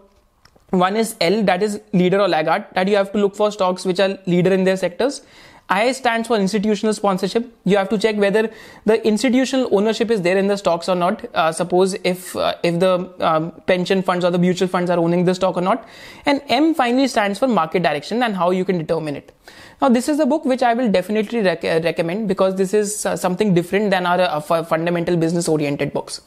One 0.70 0.96
is 0.96 1.16
L, 1.20 1.42
that 1.44 1.62
is 1.62 1.80
leader 1.92 2.18
or 2.20 2.28
laggard, 2.28 2.64
that 2.74 2.88
you 2.88 2.96
have 2.96 3.12
to 3.12 3.18
look 3.18 3.36
for 3.36 3.52
stocks 3.52 3.84
which 3.84 4.00
are 4.00 4.18
leader 4.26 4.52
in 4.52 4.64
their 4.64 4.76
sectors. 4.76 5.20
I 5.74 5.92
stands 5.92 6.28
for 6.28 6.37
institutional 6.37 6.92
sponsorship. 6.92 7.44
You 7.64 7.78
have 7.78 7.88
to 7.90 7.98
check 7.98 8.16
whether 8.16 8.50
the 8.85 8.96
institutional 9.11 9.68
ownership 9.78 10.11
is 10.11 10.20
there 10.20 10.37
in 10.37 10.46
the 10.46 10.56
stocks 10.62 10.88
or 10.94 10.94
not. 10.94 11.24
Uh, 11.35 11.50
suppose 11.50 11.94
if 12.04 12.37
uh, 12.37 12.54
if 12.62 12.78
the 12.78 12.92
um, 13.20 13.52
pension 13.72 14.02
funds 14.02 14.26
or 14.26 14.30
the 14.30 14.42
mutual 14.46 14.68
funds 14.68 14.90
are 14.90 14.98
owning 14.98 15.24
the 15.24 15.35
stock 15.35 15.56
or 15.56 15.62
not. 15.62 15.88
And 16.26 16.42
M 16.48 16.74
finally 16.74 17.08
stands 17.08 17.38
for 17.38 17.48
market 17.48 17.82
direction 17.82 18.22
and 18.22 18.37
how 18.42 18.50
you 18.50 18.66
can 18.66 18.76
determine 18.76 19.16
it. 19.22 19.32
Now, 19.80 19.88
this 19.88 20.08
is 20.08 20.20
a 20.20 20.26
book 20.26 20.44
which 20.44 20.62
I 20.62 20.74
will 20.74 20.92
definitely 20.92 21.40
rec- 21.40 21.64
uh, 21.64 21.80
recommend 21.82 22.28
because 22.28 22.54
this 22.56 22.74
is 22.74 23.06
uh, 23.06 23.16
something 23.16 23.54
different 23.54 23.90
than 23.90 24.06
our 24.06 24.20
uh, 24.20 24.62
fundamental 24.74 25.16
business 25.16 25.48
oriented 25.48 25.92
books. 25.94 26.20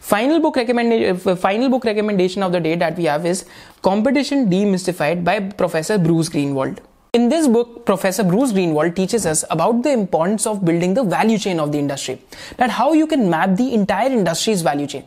Final 0.00 0.40
book 0.40 0.56
recommend 0.56 0.92
uh, 0.92 1.34
final 1.36 1.70
book 1.70 1.84
recommendation 1.84 2.42
of 2.42 2.52
the 2.52 2.60
day 2.60 2.76
that 2.76 2.96
we 2.98 3.04
have 3.14 3.24
is 3.24 3.46
Competition 3.82 4.48
Demystified 4.50 5.24
by 5.24 5.40
Professor 5.40 5.98
Bruce 5.98 6.28
Greenwald. 6.28 6.78
In 7.12 7.28
this 7.28 7.48
book, 7.48 7.84
Professor 7.86 8.22
Bruce 8.22 8.52
Greenwald 8.52 8.94
teaches 8.94 9.26
us 9.26 9.44
about 9.50 9.82
the 9.82 9.90
importance 9.90 10.46
of 10.46 10.64
building 10.64 10.94
the 10.94 11.02
value 11.02 11.38
chain 11.38 11.58
of 11.58 11.72
the 11.72 11.78
industry, 11.78 12.20
that 12.56 12.70
how 12.70 12.92
you 12.92 13.08
can 13.08 13.28
map 13.28 13.56
the 13.56 13.74
entire 13.74 14.08
industry's 14.08 14.62
value 14.62 14.86
chain. 14.86 15.02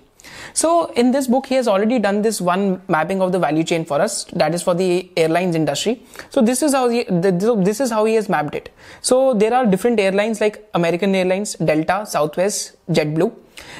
So 0.53 0.91
in 0.97 1.11
this 1.11 1.27
book, 1.27 1.45
he 1.45 1.55
has 1.55 1.65
already 1.65 1.99
done 1.99 2.21
this 2.21 2.41
one 2.41 2.81
mapping 2.89 3.21
of 3.21 3.31
the 3.31 3.39
value 3.39 3.63
chain 3.63 3.85
for 3.85 4.01
us. 4.01 4.25
That 4.33 4.53
is 4.53 4.61
for 4.61 4.73
the 4.73 5.09
airlines 5.15 5.55
industry. 5.55 6.01
So 6.29 6.41
this 6.41 6.61
is 6.61 6.73
how 6.73 6.89
he, 6.89 7.05
this 7.07 7.79
is 7.79 7.89
how 7.89 8.03
he 8.03 8.15
has 8.15 8.27
mapped 8.27 8.53
it. 8.53 8.69
So 8.99 9.33
there 9.33 9.53
are 9.53 9.65
different 9.65 9.97
airlines 9.97 10.41
like 10.41 10.69
American 10.73 11.15
Airlines, 11.15 11.53
Delta, 11.53 12.05
Southwest, 12.05 12.75
JetBlue. 12.91 13.33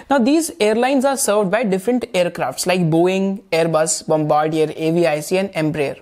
Now 0.09 0.19
these 0.19 0.49
airlines 0.61 1.03
are 1.03 1.17
served 1.17 1.51
by 1.51 1.65
different 1.65 2.03
aircrafts 2.13 2.65
like 2.65 2.89
Boeing, 2.89 3.43
Airbus, 3.51 4.07
Bombardier, 4.07 4.67
AVIC 4.67 5.37
and 5.37 5.53
Embraer. 5.53 5.99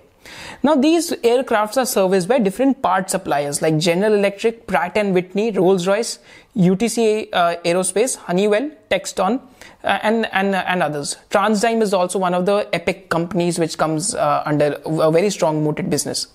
Now 0.62 0.74
these 0.74 1.10
aircrafts 1.10 1.76
are 1.76 1.86
serviced 1.86 2.28
by 2.28 2.38
different 2.38 2.82
part 2.82 3.10
suppliers 3.10 3.62
like 3.62 3.78
General 3.78 4.14
Electric, 4.14 4.66
Pratt 4.66 4.94
Whitney, 4.94 5.50
Rolls-Royce, 5.50 6.18
UTC 6.56 7.28
uh, 7.32 7.56
Aerospace, 7.64 8.16
Honeywell, 8.16 8.70
Textron, 8.90 9.40
uh, 9.84 9.98
and 10.02 10.26
and 10.32 10.54
and 10.54 10.82
others. 10.82 11.16
TransDigm 11.30 11.82
is 11.82 11.94
also 11.94 12.18
one 12.18 12.34
of 12.34 12.46
the 12.46 12.68
epic 12.72 13.08
companies 13.08 13.58
which 13.58 13.78
comes 13.78 14.14
uh, 14.14 14.42
under 14.44 14.80
a 14.84 15.10
very 15.10 15.30
strong 15.30 15.64
moated 15.64 15.90
business. 15.90 16.28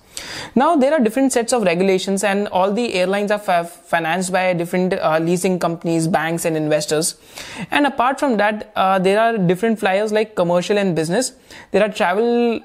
Now 0.56 0.76
there 0.76 0.94
are 0.94 1.00
different 1.00 1.32
sets 1.32 1.54
of 1.54 1.64
regulations, 1.64 2.24
and 2.24 2.48
all 2.48 2.74
the 2.74 2.96
airlines 2.96 3.32
are 3.32 3.42
f- 3.48 3.86
financed 3.86 4.32
by 4.32 4.54
different 4.54 4.94
uh, 4.94 5.20
leasing 5.22 5.60
companies, 5.60 6.08
banks, 6.08 6.46
and 6.46 6.58
investors. 6.58 7.16
And 7.72 7.86
apart 7.86 8.20
from 8.20 8.38
that, 8.38 8.72
uh, 8.76 9.00
there 9.00 9.20
are 9.20 9.38
different 9.38 9.80
flyers 9.80 10.12
like 10.12 10.36
commercial 10.36 10.78
and 10.78 10.96
business. 10.96 11.34
There 11.72 11.84
are 11.84 11.90
travel 11.90 12.60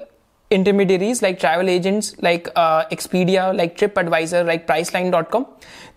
intermediaries 0.53 1.21
like 1.21 1.39
travel 1.39 1.69
agents 1.69 2.15
like 2.21 2.47
uh, 2.55 2.85
Expedia, 2.85 3.55
like 3.55 3.77
TripAdvisor, 3.77 4.45
like 4.45 4.67
Priceline.com. 4.67 5.45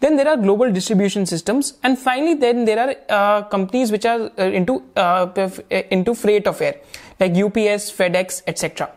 Then 0.01 0.17
there 0.17 0.29
are 0.29 0.37
global 0.37 0.73
distribution 0.73 1.25
systems, 1.25 1.75
and 1.83 1.99
finally, 1.99 2.35
then 2.35 2.65
there 2.65 2.79
are 2.79 2.95
uh, 3.09 3.43
companies 3.45 3.91
which 3.91 4.05
are 4.05 4.31
uh, 4.39 4.43
into 4.43 4.83
uh, 4.97 5.29
into 5.91 6.15
freight 6.15 6.47
of 6.47 6.61
air 6.61 6.77
like 7.19 7.33
UPS, 7.33 7.91
FedEx, 7.99 8.43
etc. 8.47 8.91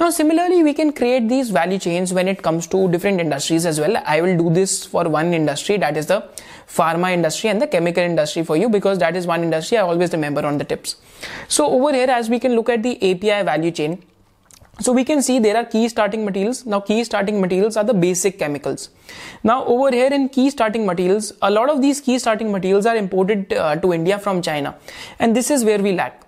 Now, 0.00 0.10
similarly, 0.10 0.62
we 0.64 0.74
can 0.74 0.92
create 0.92 1.28
these 1.28 1.50
value 1.50 1.78
chains 1.78 2.12
when 2.12 2.26
it 2.26 2.42
comes 2.42 2.66
to 2.68 2.88
different 2.88 3.20
industries 3.20 3.64
as 3.64 3.78
well. 3.78 4.02
I 4.04 4.20
will 4.20 4.36
do 4.36 4.52
this 4.52 4.84
for 4.84 5.08
one 5.08 5.32
industry, 5.32 5.76
that 5.76 5.96
is 5.96 6.06
the 6.06 6.28
pharma 6.66 7.12
industry 7.12 7.50
and 7.50 7.62
the 7.62 7.66
chemical 7.66 8.02
industry 8.02 8.42
for 8.42 8.56
you 8.56 8.68
because 8.68 8.98
that 8.98 9.14
is 9.16 9.26
one 9.26 9.42
industry 9.42 9.78
I 9.78 9.82
always 9.82 10.12
remember 10.12 10.44
on 10.44 10.58
the 10.58 10.64
tips. 10.64 10.96
So 11.48 11.66
over 11.66 11.92
here, 11.92 12.10
as 12.10 12.28
we 12.28 12.40
can 12.40 12.56
look 12.56 12.68
at 12.68 12.82
the 12.82 12.96
API 12.96 13.44
value 13.44 13.70
chain, 13.70 14.02
so 14.80 14.92
we 14.92 15.04
can 15.04 15.22
see 15.22 15.38
there 15.38 15.56
are 15.56 15.64
key 15.64 15.88
starting 15.88 16.24
materials. 16.24 16.66
Now 16.66 16.80
key 16.80 17.04
starting 17.04 17.40
materials 17.40 17.76
are 17.76 17.84
the 17.84 17.94
basic 17.94 18.38
chemicals. 18.38 18.90
Now 19.42 19.64
over 19.64 19.90
here 19.90 20.12
in 20.12 20.28
key 20.28 20.50
starting 20.50 20.84
materials, 20.84 21.32
a 21.42 21.50
lot 21.50 21.70
of 21.70 21.80
these 21.80 22.00
key 22.00 22.18
starting 22.18 22.50
materials 22.50 22.86
are 22.86 22.96
imported 22.96 23.52
uh, 23.52 23.76
to 23.76 23.92
India 23.92 24.18
from 24.18 24.42
China. 24.42 24.76
And 25.18 25.36
this 25.36 25.50
is 25.50 25.64
where 25.64 25.78
we 25.78 25.92
lack. 25.92 26.20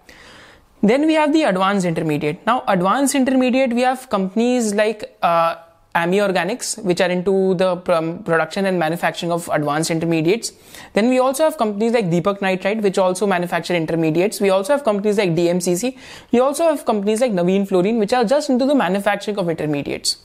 Then 0.83 1.07
we 1.07 1.15
have 1.15 1.33
the 1.33 1.43
advanced 1.43 1.87
intermediate. 1.87 2.47
Now 2.47 2.63
advanced 2.69 3.15
intermediate, 3.15 3.73
we 3.73 3.81
have 3.81 4.09
companies 4.09 4.75
like 4.75 5.17
uh, 5.23 5.57
AMI 5.97 6.19
Organics, 6.19 6.83
which 6.85 7.01
are 7.01 7.09
into 7.09 7.55
the 7.55 7.77
production 7.77 8.67
and 8.67 8.79
manufacturing 8.79 9.33
of 9.33 9.49
advanced 9.53 9.91
intermediates. 9.91 10.53
Then 10.93 11.09
we 11.09 11.19
also 11.19 11.45
have 11.45 11.57
companies 11.57 11.93
like 11.93 12.11
Deepak 12.11 12.43
Nitrite, 12.43 12.83
which 12.83 12.99
also 12.99 13.27
manufacture 13.27 13.75
intermediates. 13.75 14.41
We 14.41 14.51
also 14.51 14.75
have 14.75 14.85
companies 14.85 15.17
like 15.17 15.31
DMCC. 15.31 15.97
We 16.33 16.41
also 16.41 16.65
have 16.65 16.85
companies 16.85 17.23
like 17.23 17.33
Navin 17.33 17.67
Fluorine, 17.67 17.99
which 17.99 18.13
are 18.13 18.25
just 18.25 18.51
into 18.51 18.67
the 18.67 18.75
manufacturing 18.75 19.39
of 19.39 19.49
intermediates. 19.49 20.19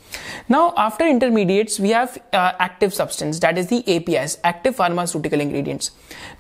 Now, 0.50 0.74
after 0.78 1.08
intermediates, 1.08 1.80
we 1.80 1.90
have 1.92 2.18
uh, 2.34 2.54
active 2.60 2.94
substance, 2.94 3.40
that 3.40 3.58
is 3.58 3.68
the 3.68 3.84
APIs, 3.96 4.38
active 4.44 4.76
pharmaceutical 4.76 5.40
ingredients. 5.40 5.92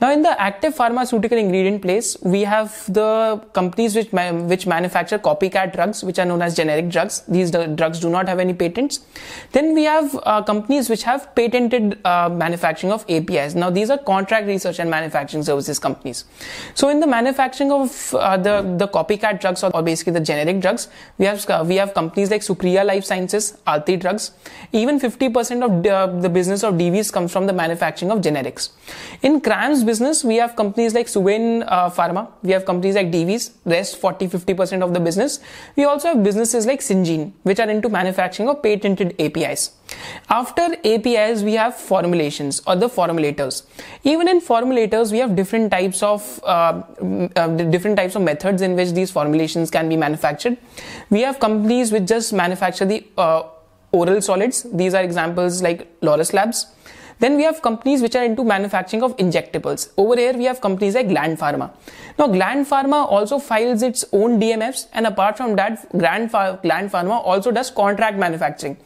Now, 0.01 0.12
in 0.12 0.21
the 0.21 0.39
active 0.41 0.75
pharmaceutical 0.75 1.38
ingredient 1.38 1.81
place, 1.81 2.17
we 2.21 2.41
have 2.41 2.71
the 2.91 3.41
companies 3.53 3.95
which 3.95 4.12
ma- 4.12 4.31
which 4.31 4.65
manufacture 4.67 5.19
copycat 5.19 5.73
drugs, 5.73 6.03
which 6.03 6.19
are 6.19 6.25
known 6.25 6.41
as 6.41 6.55
generic 6.55 6.89
drugs. 6.89 7.21
These 7.27 7.51
drugs 7.51 7.99
do 7.99 8.10
not 8.10 8.27
have 8.27 8.39
any 8.39 8.53
patents. 8.53 8.99
Then 9.51 9.73
we 9.73 9.84
have 9.84 10.19
uh, 10.23 10.41
companies 10.43 10.89
which 10.89 11.03
have 11.03 11.34
patented 11.36 11.99
uh, 12.05 12.29
manufacturing 12.29 12.91
of 12.91 13.05
APIs. 13.10 13.55
Now, 13.55 13.69
these 13.69 13.89
are 13.89 13.97
contract 13.97 14.47
research 14.47 14.79
and 14.79 14.89
manufacturing 14.89 15.43
services 15.43 15.79
companies. 15.79 16.25
So, 16.73 16.89
in 16.89 16.99
the 16.99 17.07
manufacturing 17.07 17.71
of 17.71 18.15
uh, 18.15 18.38
the 18.38 18.62
the 18.77 18.88
copycat 18.88 19.39
drugs 19.39 19.63
or, 19.63 19.71
or, 19.75 19.81
basically 19.84 20.13
the 20.13 20.25
generic 20.31 20.62
drugs, 20.62 20.88
we 21.17 21.25
have 21.25 21.49
uh, 21.49 21.63
we 21.67 21.75
have 21.75 21.93
companies 21.93 22.31
like 22.31 22.41
Supriya 22.41 22.86
Life 22.86 23.05
Sciences, 23.05 23.57
Aarti 23.65 24.00
Drugs. 24.00 24.32
Even 24.71 25.00
50% 25.00 25.63
of 25.63 25.84
the, 25.84 26.21
the 26.21 26.30
business 26.30 26.63
of 26.63 26.78
Divi's 26.78 27.12
comes 27.12 27.32
from 27.32 27.47
the 27.47 27.54
manufacturing 27.54 28.12
of 28.12 28.19
generics. 28.19 28.69
In 29.21 29.41
CRAMS 29.41 29.84
business, 29.84 30.24
we 30.24 30.38
have 30.38 30.56
companies 30.56 30.93
like 30.93 31.08
Suven 31.08 31.63
uh, 31.67 31.89
Pharma. 31.89 32.30
We 32.43 32.52
have 32.52 32.65
companies 32.65 32.95
like 32.95 33.12
Divi's. 33.12 33.52
Rest 33.65 33.97
40 33.97 34.28
50% 34.28 34.82
of 34.82 34.93
the 34.93 35.00
business. 35.00 35.39
We 35.76 35.86
also 35.86 36.10
have 36.10 36.24
businesses 36.24 36.65
like 36.65 36.80
Syngene, 36.80 37.34
which 37.43 37.60
are 37.60 37.69
into 37.69 37.89
manufacturing 37.89 38.50
of 38.50 38.62
patented 38.63 39.15
APIs. 39.19 39.71
After 40.30 40.75
APIs, 40.86 41.43
we 41.43 41.54
have 41.54 41.75
formulations 41.75 42.62
or 42.65 42.75
the 42.75 42.88
formulators. 42.88 43.63
Even 44.04 44.27
in 44.27 44.39
formulators, 44.39 45.12
we 45.12 45.19
have 45.19 45.36
different 45.36 45.71
types 45.71 46.01
of 46.01 46.39
uh, 46.43 46.82
uh, 47.36 47.47
different 47.75 47.97
types 47.97 48.15
of 48.15 48.21
methods 48.21 48.62
in 48.62 48.75
which 48.75 48.91
these 48.91 49.12
formulations 49.12 49.69
can 49.69 49.89
be 49.89 49.97
manufactured. 49.97 50.58
We 51.10 51.21
have 51.21 51.39
companies 51.39 51.91
which 51.91 52.06
just 52.06 52.34
manufacture 52.34 52.86
the 52.86 53.06
uh, 53.17 53.43
oral 53.91 54.21
solids. 54.21 54.65
These 54.71 54.93
are 54.93 55.04
examples 55.04 55.62
like 55.62 55.88
Laurus 56.01 56.34
Labs. 56.34 56.67
Then 57.19 57.36
we 57.36 57.43
have 57.43 57.62
companies 57.62 58.01
which 58.01 58.15
are 58.15 58.23
into 58.23 58.43
manufacturing 58.43 59.04
of 59.04 59.15
injectables. 59.17 59.89
Over 59.95 60.15
here 60.15 60.34
we 60.34 60.45
have 60.45 60.60
companies 60.60 60.95
like 60.95 61.08
Gland 61.08 61.38
Pharma. 61.38 61.71
Now 62.17 62.27
Gland 62.27 62.65
Pharma 62.65 63.06
also 63.06 63.38
files 63.38 63.84
its 63.84 64.04
own 64.12 64.39
DMFs 64.39 64.88
and 64.93 65.06
apart 65.06 65.38
from 65.38 65.56
that 65.58 65.88
Gland 65.91 66.32
Pharma 66.32 67.23
also 67.23 67.51
does 67.51 67.69
contract 67.69 68.17
manufacturing 68.17 68.77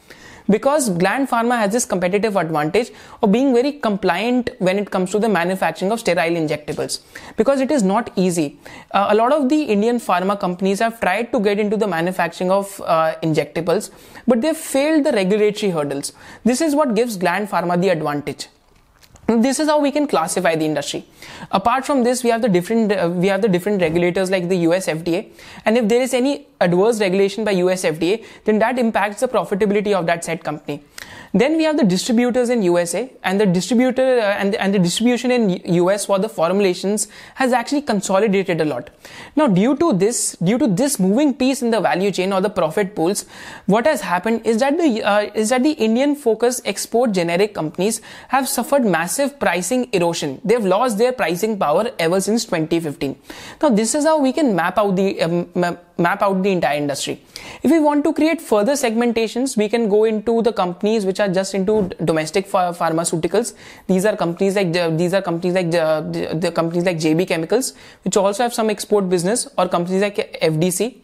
because 0.48 0.88
Gland 0.90 1.28
Pharma 1.28 1.58
has 1.58 1.72
this 1.72 1.84
competitive 1.84 2.36
advantage 2.36 2.90
of 3.22 3.32
being 3.32 3.52
very 3.54 3.72
compliant 3.72 4.50
when 4.58 4.78
it 4.78 4.90
comes 4.90 5.10
to 5.10 5.18
the 5.18 5.28
manufacturing 5.28 5.92
of 5.92 6.00
sterile 6.00 6.34
injectables 6.34 7.00
because 7.36 7.60
it 7.60 7.70
is 7.70 7.82
not 7.82 8.10
easy. 8.16 8.58
Uh, 8.92 9.08
a 9.10 9.14
lot 9.14 9.32
of 9.32 9.48
the 9.48 9.62
Indian 9.62 9.98
pharma 9.98 10.38
companies 10.38 10.80
have 10.80 11.00
tried 11.00 11.32
to 11.32 11.40
get 11.40 11.58
into 11.58 11.76
the 11.76 11.86
manufacturing 11.86 12.50
of 12.50 12.80
uh, 12.86 13.14
injectables, 13.22 13.90
but 14.26 14.40
they've 14.40 14.56
failed 14.56 15.04
the 15.04 15.12
regulatory 15.12 15.72
hurdles. 15.72 16.12
This 16.44 16.60
is 16.60 16.74
what 16.74 16.94
gives 16.94 17.16
Gland 17.16 17.48
Pharma 17.48 17.80
the 17.80 17.88
advantage 17.88 18.48
this 19.26 19.58
is 19.58 19.68
how 19.68 19.80
we 19.80 19.90
can 19.90 20.06
classify 20.06 20.54
the 20.54 20.64
industry. 20.64 21.04
Apart 21.50 21.84
from 21.84 22.04
this 22.04 22.22
we 22.22 22.30
have 22.30 22.42
the 22.42 22.48
different 22.48 22.92
uh, 22.92 23.10
we 23.12 23.26
have 23.26 23.42
the 23.42 23.48
different 23.48 23.80
regulators 23.80 24.30
like 24.30 24.48
the 24.48 24.56
US 24.68 24.86
FDA 24.86 25.30
and 25.64 25.76
if 25.76 25.88
there 25.88 26.00
is 26.00 26.14
any 26.14 26.46
adverse 26.60 27.00
regulation 27.00 27.44
by 27.44 27.50
US 27.52 27.84
FDA 27.84 28.24
then 28.44 28.60
that 28.60 28.78
impacts 28.78 29.20
the 29.20 29.28
profitability 29.28 29.92
of 29.92 30.06
that 30.06 30.24
said 30.24 30.44
company 30.44 30.82
then 31.40 31.56
we 31.58 31.64
have 31.64 31.76
the 31.76 31.84
distributors 31.84 32.48
in 32.48 32.62
USA 32.62 33.12
and 33.22 33.38
the 33.38 33.44
distributor 33.44 34.20
uh, 34.20 34.40
and, 34.40 34.54
the, 34.54 34.62
and 34.62 34.72
the 34.72 34.78
distribution 34.78 35.30
in 35.30 35.50
US 35.74 36.06
for 36.06 36.18
the 36.18 36.28
formulations 36.28 37.08
has 37.34 37.52
actually 37.52 37.82
consolidated 37.82 38.60
a 38.60 38.64
lot. 38.64 38.88
Now 39.36 39.46
due 39.46 39.76
to 39.76 39.92
this, 39.92 40.36
due 40.42 40.56
to 40.56 40.66
this 40.66 40.98
moving 40.98 41.34
piece 41.34 41.60
in 41.60 41.70
the 41.70 41.80
value 41.80 42.10
chain 42.10 42.32
or 42.32 42.40
the 42.40 42.48
profit 42.48 42.94
pools, 42.94 43.26
what 43.66 43.86
has 43.86 44.00
happened 44.00 44.46
is 44.46 44.60
that 44.60 44.78
the, 44.78 45.02
uh, 45.02 45.30
is 45.34 45.50
that 45.50 45.62
the 45.62 45.72
Indian 45.72 46.16
focused 46.16 46.62
export 46.66 47.12
generic 47.12 47.52
companies 47.52 48.00
have 48.28 48.48
suffered 48.48 48.84
massive 48.84 49.38
pricing 49.38 49.88
erosion. 49.92 50.40
They've 50.42 50.64
lost 50.64 50.96
their 50.96 51.12
pricing 51.12 51.58
power 51.58 51.90
ever 51.98 52.20
since 52.20 52.44
2015. 52.46 53.14
Now 53.62 53.68
this 53.68 53.94
is 53.94 54.04
how 54.04 54.20
we 54.20 54.32
can 54.32 54.56
map 54.56 54.78
out 54.78 54.96
the, 54.96 55.20
um, 55.20 55.50
map 55.54 56.22
out 56.22 56.42
the 56.42 56.50
entire 56.50 56.78
industry. 56.78 57.20
If 57.62 57.70
we 57.70 57.78
want 57.80 58.04
to 58.04 58.12
create 58.12 58.40
further 58.40 58.72
segmentations, 58.72 59.56
we 59.56 59.68
can 59.68 59.88
go 59.88 60.04
into 60.04 60.42
the 60.42 60.52
companies 60.52 61.06
which 61.06 61.20
are 61.20 61.28
just 61.28 61.54
into 61.54 61.90
domestic 62.04 62.44
ph- 62.44 62.76
pharmaceuticals. 62.80 63.54
These 63.86 64.04
are 64.04 64.16
companies 64.16 64.56
like 64.56 64.72
these 64.96 65.14
are 65.14 65.22
companies 65.22 65.54
like 65.54 65.70
the, 65.70 66.36
the 66.40 66.52
companies 66.52 66.84
like 66.84 66.98
JB 66.98 67.28
Chemicals, 67.28 67.74
which 68.04 68.16
also 68.16 68.42
have 68.42 68.54
some 68.54 68.70
export 68.70 69.08
business, 69.08 69.48
or 69.58 69.68
companies 69.68 70.02
like 70.02 70.38
FDC. 70.42 70.94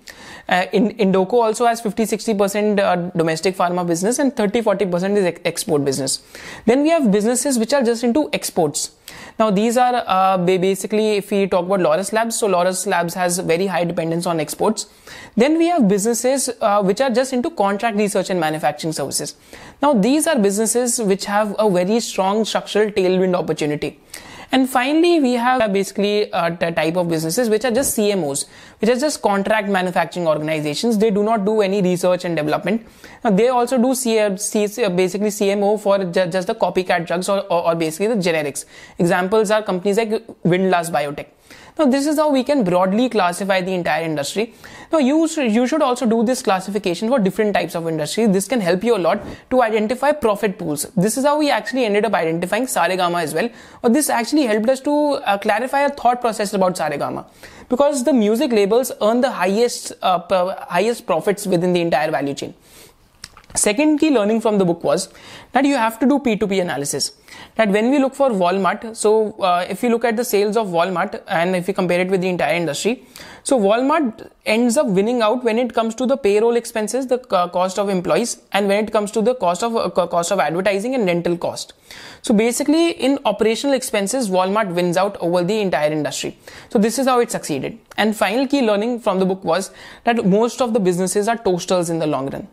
Uh, 0.48 0.66
in, 0.72 0.90
Indoco 0.98 1.34
also 1.34 1.66
has 1.66 1.80
50-60% 1.80 2.78
uh, 2.78 2.96
domestic 3.16 3.56
pharma 3.56 3.86
business 3.86 4.18
and 4.18 4.34
30-40% 4.34 5.16
is 5.16 5.24
ex- 5.24 5.40
export 5.44 5.84
business. 5.84 6.22
Then 6.66 6.82
we 6.82 6.90
have 6.90 7.10
businesses 7.10 7.58
which 7.58 7.72
are 7.72 7.82
just 7.82 8.02
into 8.04 8.28
exports. 8.32 8.92
Now 9.38 9.50
these 9.50 9.76
are 9.76 10.04
uh, 10.06 10.38
basically 10.38 11.16
if 11.16 11.30
we 11.30 11.46
talk 11.46 11.66
about 11.66 11.80
Laurus 11.80 12.12
Labs, 12.12 12.38
so 12.38 12.46
Laurus 12.46 12.86
Labs 12.86 13.14
has 13.14 13.38
very 13.38 13.66
high 13.66 13.84
dependence 13.84 14.26
on 14.26 14.40
exports. 14.40 14.86
Then 15.36 15.58
we 15.58 15.68
have 15.68 15.88
businesses 15.88 16.50
uh, 16.60 16.82
which 16.82 17.00
are 17.00 17.10
just 17.10 17.32
into 17.32 17.50
contract 17.50 17.96
research 17.96 18.30
and 18.30 18.38
manufacturing 18.38 18.92
services. 18.92 19.36
Now 19.80 19.94
these 19.94 20.26
are 20.26 20.38
businesses 20.38 21.00
which 21.00 21.24
have 21.26 21.54
a 21.58 21.70
very 21.70 22.00
strong 22.00 22.44
structural 22.44 22.90
tailwind 22.90 23.34
opportunity. 23.34 24.00
And 24.52 24.68
finally, 24.68 25.18
we 25.18 25.32
have 25.32 25.72
basically 25.72 26.30
uh, 26.30 26.54
a 26.60 26.72
type 26.72 26.96
of 26.96 27.08
businesses 27.08 27.48
which 27.48 27.64
are 27.64 27.70
just 27.70 27.96
CMOs, 27.96 28.44
which 28.80 28.90
are 28.90 28.96
just 28.96 29.22
contract 29.22 29.68
manufacturing 29.68 30.28
organizations. 30.28 30.98
They 30.98 31.10
do 31.10 31.22
not 31.24 31.46
do 31.46 31.62
any 31.62 31.80
research 31.80 32.26
and 32.26 32.36
development. 32.36 32.86
Now, 33.24 33.30
they 33.30 33.48
also 33.48 33.78
do 33.78 33.92
uh, 33.92 34.26
uh, 34.26 34.90
basically 34.90 35.30
CMO 35.38 35.80
for 35.80 36.04
just 36.04 36.46
the 36.48 36.54
copycat 36.54 37.06
drugs 37.06 37.30
or, 37.30 37.40
or 37.50 37.74
basically 37.74 38.08
the 38.08 38.16
generics. 38.16 38.66
Examples 38.98 39.50
are 39.50 39.62
companies 39.62 39.96
like 39.96 40.10
Windlass 40.44 40.90
Biotech. 40.90 41.28
Now, 41.78 41.86
this 41.86 42.06
is 42.06 42.18
how 42.18 42.30
we 42.30 42.44
can 42.44 42.64
broadly 42.64 43.08
classify 43.08 43.62
the 43.62 43.72
entire 43.72 44.04
industry. 44.04 44.54
Now, 44.92 44.98
you, 44.98 45.26
you 45.26 45.66
should 45.66 45.80
also 45.80 46.04
do 46.04 46.22
this 46.22 46.42
classification 46.42 47.08
for 47.08 47.18
different 47.18 47.54
types 47.54 47.74
of 47.74 47.88
industries. 47.88 48.30
This 48.30 48.46
can 48.46 48.60
help 48.60 48.84
you 48.84 48.96
a 48.96 48.98
lot 48.98 49.22
to 49.50 49.62
identify 49.62 50.12
profit 50.12 50.58
pools. 50.58 50.84
This 50.96 51.16
is 51.16 51.24
how 51.24 51.38
we 51.38 51.50
actually 51.50 51.86
ended 51.86 52.04
up 52.04 52.12
identifying 52.12 52.66
Saregama 52.66 53.22
as 53.22 53.32
well. 53.32 53.48
Or 53.82 53.88
this 53.88 54.10
actually 54.10 54.42
helped 54.42 54.68
us 54.68 54.80
to 54.80 54.92
uh, 54.92 55.38
clarify 55.38 55.80
a 55.80 55.90
thought 55.90 56.20
process 56.20 56.52
about 56.52 56.76
Saregama. 56.76 57.24
Because 57.70 58.04
the 58.04 58.12
music 58.12 58.52
labels 58.52 58.92
earn 59.00 59.22
the 59.22 59.30
highest, 59.30 59.92
uh, 60.02 60.54
highest 60.68 61.06
profits 61.06 61.46
within 61.46 61.72
the 61.72 61.80
entire 61.80 62.10
value 62.10 62.34
chain. 62.34 62.54
Second 63.54 63.98
key 63.98 64.10
learning 64.10 64.40
from 64.42 64.58
the 64.58 64.64
book 64.64 64.84
was 64.84 65.08
that 65.52 65.64
you 65.64 65.76
have 65.76 65.98
to 66.00 66.06
do 66.06 66.18
P2P 66.18 66.60
analysis. 66.60 67.12
That 67.56 67.68
when 67.68 67.90
we 67.90 67.98
look 67.98 68.14
for 68.14 68.30
Walmart, 68.30 68.96
so 68.96 69.32
uh, 69.32 69.66
if 69.68 69.82
you 69.82 69.90
look 69.90 70.04
at 70.04 70.16
the 70.16 70.24
sales 70.24 70.56
of 70.56 70.68
Walmart 70.68 71.22
and 71.28 71.54
if 71.54 71.68
you 71.68 71.74
compare 71.74 72.00
it 72.00 72.08
with 72.08 72.22
the 72.22 72.28
entire 72.28 72.54
industry, 72.54 73.04
so 73.42 73.58
Walmart 73.58 74.30
ends 74.46 74.76
up 74.76 74.86
winning 74.86 75.20
out 75.20 75.44
when 75.44 75.58
it 75.58 75.74
comes 75.74 75.94
to 75.96 76.06
the 76.06 76.16
payroll 76.16 76.56
expenses, 76.56 77.06
the 77.08 77.18
cost 77.18 77.78
of 77.78 77.90
employees, 77.90 78.40
and 78.52 78.68
when 78.68 78.84
it 78.84 78.92
comes 78.92 79.10
to 79.10 79.20
the 79.20 79.34
cost 79.34 79.62
of 79.62 79.76
uh, 79.76 79.90
cost 80.06 80.32
of 80.32 80.40
advertising 80.40 80.94
and 80.94 81.04
rental 81.04 81.36
cost. 81.36 81.74
So 82.24 82.32
basically, 82.32 82.90
in 82.90 83.18
operational 83.24 83.74
expenses, 83.74 84.30
Walmart 84.30 84.72
wins 84.72 84.96
out 84.96 85.16
over 85.18 85.42
the 85.42 85.58
entire 85.60 85.90
industry. 85.90 86.38
So 86.68 86.78
this 86.78 87.00
is 87.00 87.08
how 87.08 87.18
it 87.18 87.32
succeeded. 87.32 87.80
And 87.96 88.16
final 88.16 88.46
key 88.46 88.62
learning 88.62 89.00
from 89.00 89.18
the 89.18 89.26
book 89.26 89.42
was 89.42 89.72
that 90.04 90.24
most 90.24 90.62
of 90.62 90.72
the 90.72 90.78
businesses 90.78 91.26
are 91.26 91.36
toasters 91.36 91.90
in 91.90 91.98
the 91.98 92.06
long 92.06 92.30
run, 92.30 92.46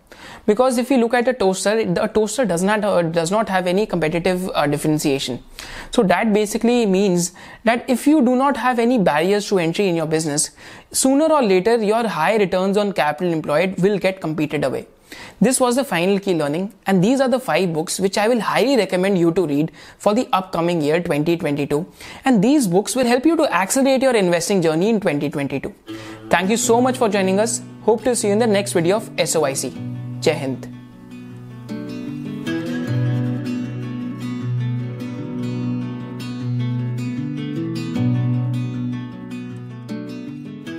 because 0.47 0.79
if 0.79 0.89
you 0.89 0.97
look 0.97 1.13
at 1.13 1.27
a 1.27 1.33
toaster, 1.33 1.77
a 2.01 2.07
toaster 2.07 2.45
does 2.45 2.63
not 2.63 2.83
uh, 2.83 3.03
does 3.03 3.29
not 3.29 3.47
have 3.47 3.67
any 3.67 3.85
competitive 3.85 4.49
uh, 4.55 4.65
differentiation. 4.65 5.43
So 5.91 6.01
that 6.01 6.33
basically 6.33 6.85
means 6.87 7.33
that 7.63 7.87
if 7.87 8.07
you 8.07 8.21
do 8.25 8.35
not 8.35 8.57
have 8.57 8.79
any 8.79 8.97
barriers 8.97 9.47
to 9.49 9.59
entry 9.59 9.87
in 9.87 9.95
your 9.95 10.07
business, 10.07 10.49
sooner 10.91 11.25
or 11.25 11.43
later 11.43 11.77
your 11.77 12.07
high 12.07 12.37
returns 12.37 12.75
on 12.75 12.91
capital 12.91 13.31
employed 13.31 13.77
will 13.77 13.99
get 13.99 14.19
competed 14.19 14.63
away. 14.63 14.87
This 15.41 15.59
was 15.59 15.75
the 15.75 15.83
final 15.83 16.19
key 16.19 16.33
learning, 16.33 16.73
and 16.85 17.03
these 17.03 17.21
are 17.21 17.29
the 17.29 17.39
five 17.39 17.73
books 17.73 17.99
which 17.99 18.17
I 18.17 18.27
will 18.27 18.39
highly 18.39 18.75
recommend 18.77 19.17
you 19.17 19.31
to 19.31 19.47
read 19.47 19.71
for 19.97 20.13
the 20.13 20.27
upcoming 20.33 20.81
year 20.81 20.99
2022. 21.01 21.85
And 22.25 22.43
these 22.43 22.67
books 22.67 22.95
will 22.95 23.05
help 23.05 23.25
you 23.25 23.35
to 23.37 23.53
accelerate 23.53 24.01
your 24.01 24.15
investing 24.15 24.61
journey 24.61 24.89
in 24.89 24.99
2022. 24.99 25.73
Thank 26.29 26.49
you 26.49 26.57
so 26.57 26.81
much 26.81 26.97
for 26.97 27.09
joining 27.09 27.39
us. 27.39 27.61
Hope 27.83 28.03
to 28.03 28.15
see 28.15 28.27
you 28.27 28.33
in 28.33 28.39
the 28.39 28.47
next 28.47 28.73
video 28.73 28.97
of 28.97 29.09
SOIC. 29.15 30.21
Jai 30.21 30.33
Hind. 30.33 30.78